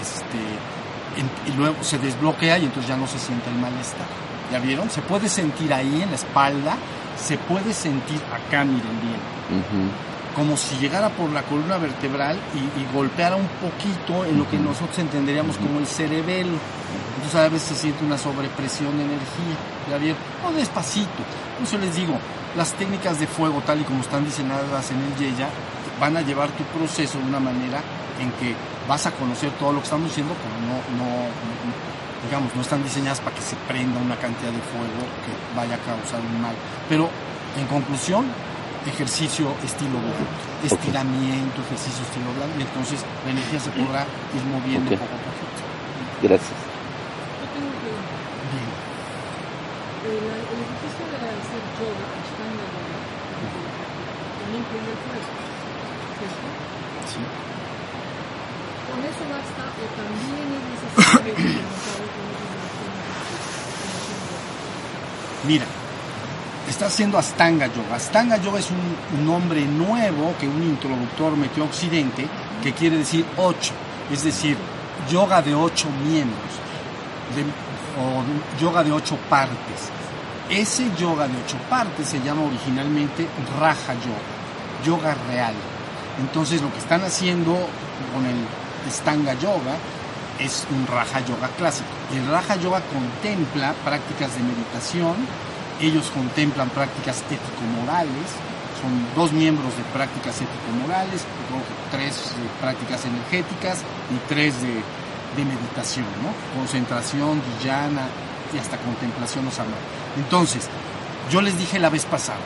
[0.02, 4.08] este, y luego se desbloquea y entonces ya no se siente el malestar.
[4.52, 4.90] ¿Ya vieron?
[4.90, 6.76] Se puede sentir ahí en la espalda,
[7.18, 9.92] se puede sentir acá, miren bien,
[10.36, 14.98] como si llegara por la columna vertebral y, golpeara un poquito en lo que nosotros
[15.00, 16.58] entenderíamos como el cerebelo.
[17.16, 19.56] Entonces a veces se siente una sobrepresión de energía,
[19.90, 20.22] ¿ya vieron?
[20.48, 21.22] O despacito.
[21.58, 22.18] Por eso les digo,
[22.56, 25.50] las técnicas de fuego, tal y como están diseñadas en el Yeya,
[26.00, 27.82] van a llevar tu proceso de una manera
[28.20, 28.56] en que
[28.88, 31.30] vas a conocer todo lo que estamos diciendo, pero no, no
[32.26, 35.80] digamos, no están diseñadas para que se prenda una cantidad de fuego que vaya a
[35.80, 36.56] causar un mal.
[36.88, 37.10] Pero,
[37.58, 38.26] en conclusión,
[38.88, 40.00] ejercicio estilo
[40.64, 44.04] estiramiento, ejercicio estilo blando, y entonces la energía se podrá
[44.36, 45.40] ir moviendo poco a poco.
[46.24, 46.52] Gracias.
[46.52, 47.92] Yo tengo que...
[48.52, 48.68] Bien.
[50.04, 51.18] El, el ejercicio de
[51.80, 52.00] también
[54.60, 55.32] incluye el fuego,
[56.20, 56.48] ¿cierto?
[57.08, 57.22] Sí.
[58.90, 61.34] Con eso basta o también es necesario
[65.48, 65.66] Mira,
[66.68, 67.96] está haciendo Astanga Yoga.
[67.96, 72.28] Astanga Yoga es un, nombre nuevo que un introductor metió a Occidente,
[72.62, 73.72] que quiere decir ocho,
[74.12, 74.58] es decir,
[75.10, 76.52] yoga de ocho miembros,
[77.98, 78.24] o
[78.62, 79.99] yoga de ocho partes.
[80.50, 83.28] Ese yoga de ocho partes se llama originalmente
[83.60, 85.54] Raja Yoga, yoga real.
[86.20, 87.54] Entonces lo que están haciendo
[88.14, 88.36] con el
[88.90, 89.76] Stanga Yoga
[90.40, 91.90] es un Raja Yoga clásico.
[92.14, 95.16] El Raja Yoga contempla prácticas de meditación,
[95.80, 98.28] ellos contemplan prácticas ético-morales,
[98.82, 101.26] son dos miembros de prácticas ético-morales,
[101.92, 104.82] tres de prácticas energéticas y tres de,
[105.38, 106.06] meditación.
[106.54, 108.08] Concentración, dhyana
[108.54, 109.74] y hasta contemplación o samadhi.
[110.18, 110.68] Entonces,
[111.30, 112.40] yo les dije la vez pasada,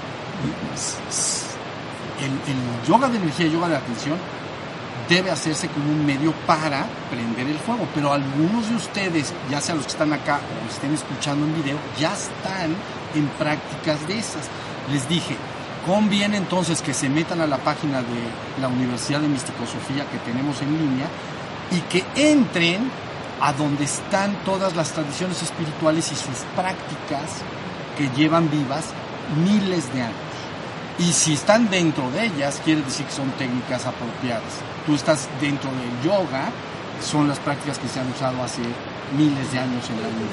[2.21, 4.17] el, yoga de energía, yoga de atención,
[5.09, 7.87] debe hacerse como un medio para prender el fuego.
[7.93, 11.77] Pero algunos de ustedes, ya sea los que están acá o estén escuchando en video,
[11.99, 12.75] ya están
[13.15, 14.47] en prácticas de esas.
[14.91, 15.35] Les dije,
[15.85, 20.61] conviene entonces que se metan a la página de la Universidad de Misticosofía que tenemos
[20.61, 21.07] en línea
[21.71, 22.89] y que entren
[23.41, 27.41] a donde están todas las tradiciones espirituales y sus prácticas
[27.97, 28.85] que llevan vivas
[29.43, 30.17] miles de años.
[30.99, 34.61] Y si están dentro de ellas, quiere decir que son técnicas apropiadas.
[34.85, 36.49] Tú estás dentro del yoga,
[37.01, 38.61] son las prácticas que se han usado hace
[39.17, 40.27] miles de años en la India.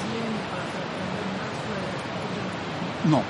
[3.08, 3.22] No,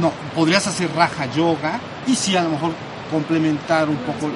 [0.00, 2.72] no, podrías hacer raja yoga y sí a lo mejor
[3.10, 4.30] complementar un poco,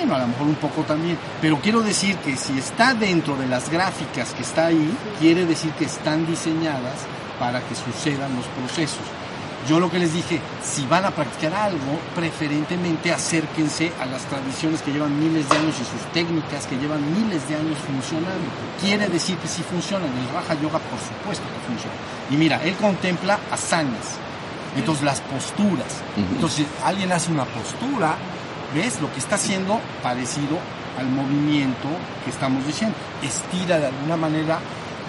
[0.00, 3.46] bueno, a lo mejor un poco también, pero quiero decir que si está dentro de
[3.46, 7.04] las gráficas que está ahí, quiere decir que están diseñadas
[7.38, 9.04] para que sucedan los procesos.
[9.68, 14.80] Yo lo que les dije, si van a practicar algo, preferentemente acérquense a las tradiciones
[14.80, 18.48] que llevan miles de años y sus técnicas que llevan miles de años funcionando.
[18.80, 20.08] Quiere decir que sí funcionan.
[20.08, 21.94] El Raja Yoga, por supuesto que funciona.
[22.30, 24.16] Y mira, él contempla asanas.
[24.76, 26.00] Entonces, las posturas.
[26.16, 28.16] Entonces, alguien hace una postura,
[28.74, 29.00] ¿ves?
[29.00, 30.58] Lo que está haciendo parecido
[30.98, 31.88] al movimiento
[32.24, 32.96] que estamos diciendo.
[33.22, 34.58] Estira de alguna manera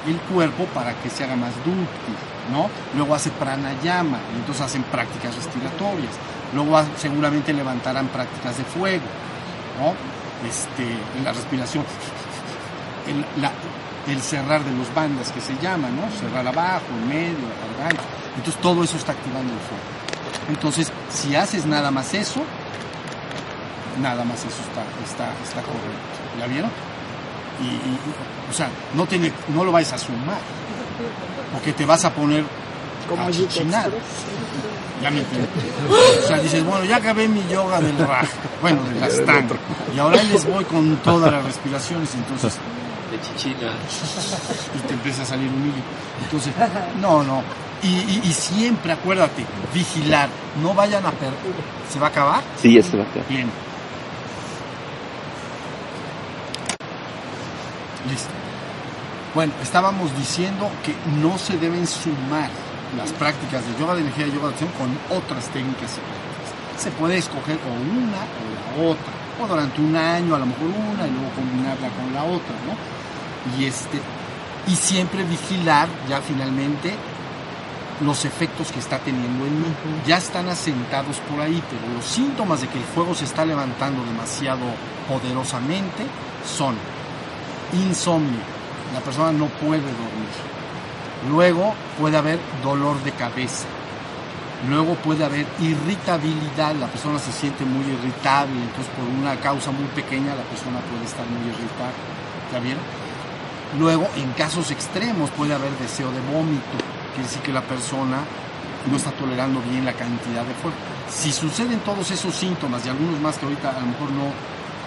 [0.08, 2.16] el cuerpo para que se haga más dúctil.
[2.50, 2.70] ¿no?
[2.96, 6.14] Luego hace pranayama y entonces hacen prácticas respiratorias.
[6.54, 9.06] Luego seguramente levantarán prácticas de fuego,
[9.80, 9.94] ¿no?
[10.48, 10.88] Este,
[11.24, 11.86] la respiración.
[14.08, 16.10] El, cerrar de los bandas que se llama, ¿no?
[16.20, 17.48] Cerrar abajo, en medio,
[17.78, 18.04] garganta.
[18.36, 19.84] Entonces todo eso está activando el fuego.
[20.50, 22.42] Entonces, si haces nada más eso,
[24.00, 26.40] nada más eso está, está, está correcto.
[26.40, 26.70] ¿Ya vieron?
[27.62, 27.98] Y, y,
[28.50, 30.40] o sea, no, tiene, no lo vais a sumar
[31.54, 32.44] porque te vas a poner
[33.10, 33.90] Como a chichinar.
[35.02, 35.50] Ya me entiendes.
[36.24, 38.28] O sea, dices, bueno, ya acabé mi yoga del Raja,
[38.62, 39.56] bueno, del Astanga,
[39.96, 42.54] y ahora les voy con todas las respiraciones, entonces,
[43.10, 43.72] de chichina.
[44.76, 45.74] y te empieza a salir un.
[46.24, 46.54] Entonces,
[47.02, 47.42] no, no.
[47.82, 49.44] Y, y- y siempre acuérdate,
[49.74, 50.30] vigilar,
[50.62, 51.34] no vayan a perder.
[51.92, 52.44] ¿Se va a acabar?
[52.62, 53.28] Sí, ya se va a acabar.
[53.28, 53.50] Bien.
[58.10, 58.32] Listo.
[59.34, 62.50] Bueno, estábamos diciendo que no se deben sumar
[62.98, 66.82] las prácticas de yoga de energía y yoga de acción con otras técnicas y prácticas.
[66.82, 70.68] Se puede escoger o una o la otra, o durante un año a lo mejor
[70.68, 73.58] una y luego combinarla con la otra, ¿no?
[73.58, 74.00] Y este
[74.68, 76.94] y siempre vigilar ya finalmente
[78.02, 79.68] los efectos que está teniendo en mí.
[80.06, 84.04] Ya están asentados por ahí, pero los síntomas de que el fuego se está levantando
[84.04, 84.66] demasiado
[85.08, 86.04] poderosamente
[86.46, 86.76] son
[87.74, 88.40] insomnio,
[88.94, 90.32] la persona no puede dormir.
[91.30, 93.66] Luego puede haber dolor de cabeza.
[94.70, 99.86] Luego puede haber irritabilidad, la persona se siente muy irritable, entonces por una causa muy
[99.96, 101.94] pequeña la persona puede estar muy irritada.
[102.54, 102.84] ¿Ya vieron?
[103.80, 106.78] Luego, en casos extremos puede haber deseo de vómito,
[107.14, 108.20] quiere decir que la persona
[108.90, 110.78] no está tolerando bien la cantidad de fuego.
[111.10, 114.30] Si suceden todos esos síntomas y algunos más que ahorita a lo mejor no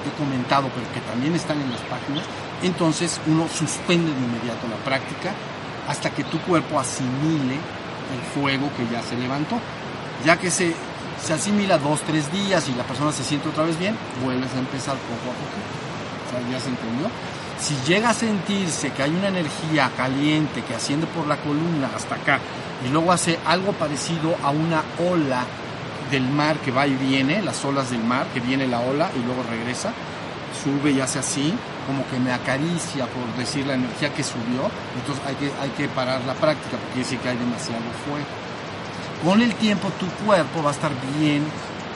[0.05, 2.25] he comentado, pero que también están en las páginas,
[2.67, 5.33] entonces uno suspende de inmediato la práctica
[5.89, 9.59] hasta que tu cuerpo asimile el fuego que ya se levantó.
[10.25, 10.75] Ya que se,
[11.23, 14.59] se asimila dos, tres días y la persona se siente otra vez bien, vuelves a
[14.59, 15.85] empezar poco a poco.
[16.51, 17.09] ¿ya se entendió?
[17.61, 22.17] Si llega a sentirse que hay una energía caliente que asciende por la columna hasta
[22.17, 22.41] acá
[22.85, 25.45] y luego hace algo parecido a una ola
[26.11, 29.25] del mar que va y viene, las olas del mar, que viene la ola y
[29.25, 29.93] luego regresa,
[30.63, 31.55] sube y hace así,
[31.87, 35.89] como que me acaricia por decir la energía que subió, entonces hay que, hay que
[35.89, 38.27] parar la práctica porque dice que hay demasiado fuego.
[39.25, 41.45] Con el tiempo tu cuerpo va a estar bien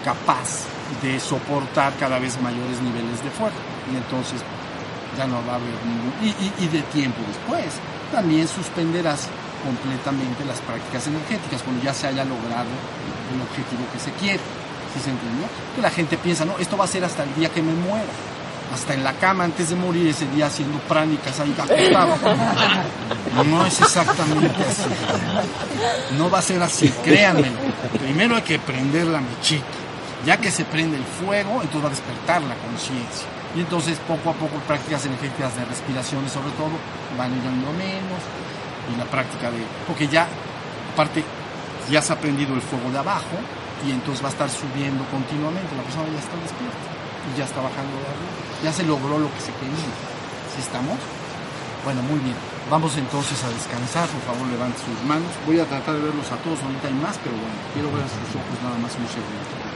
[0.04, 0.64] capaz
[1.02, 3.56] de soportar cada vez mayores niveles de fuego
[3.92, 4.40] y entonces
[5.16, 6.12] ya no va a haber ningún...
[6.22, 7.74] Y, y- de tiempo después
[8.12, 9.28] también suspenderás
[9.64, 12.70] completamente las prácticas energéticas cuando ya se haya logrado
[13.34, 14.40] el objetivo que se quiere.
[14.94, 15.44] ¿Sí se entendió?
[15.76, 18.08] Que la gente piensa, no, esto va a ser hasta el día que me muera.
[18.72, 22.16] Hasta en la cama antes de morir ese día haciendo pránicas ahí acostado.
[23.44, 24.88] No es exactamente así.
[26.18, 27.50] No va a ser así, créanme.
[27.98, 29.64] Primero hay que prender la mechita.
[30.26, 33.26] Ya que se prende el fuego, entonces va a despertar la conciencia.
[33.56, 36.72] Y entonces poco a poco prácticas energéticas de respiraciones sobre todo
[37.16, 38.20] van yendo menos
[38.92, 39.64] y la práctica de...
[39.86, 40.26] Porque ya,
[40.92, 41.24] aparte,
[41.90, 43.36] ya se ha aprendido el fuego de abajo
[43.86, 46.88] y entonces va a estar subiendo continuamente, la persona ya está despierta
[47.28, 49.90] y ya está bajando de arriba, ya se logró lo que se quería.
[50.54, 50.98] ¿Sí estamos?
[51.84, 52.36] Bueno, muy bien.
[52.70, 55.30] Vamos entonces a descansar, por favor levante sus manos.
[55.46, 58.36] Voy a tratar de verlos a todos, ahorita hay más, pero bueno, quiero ver sus
[58.36, 59.67] ojos nada más un segundo.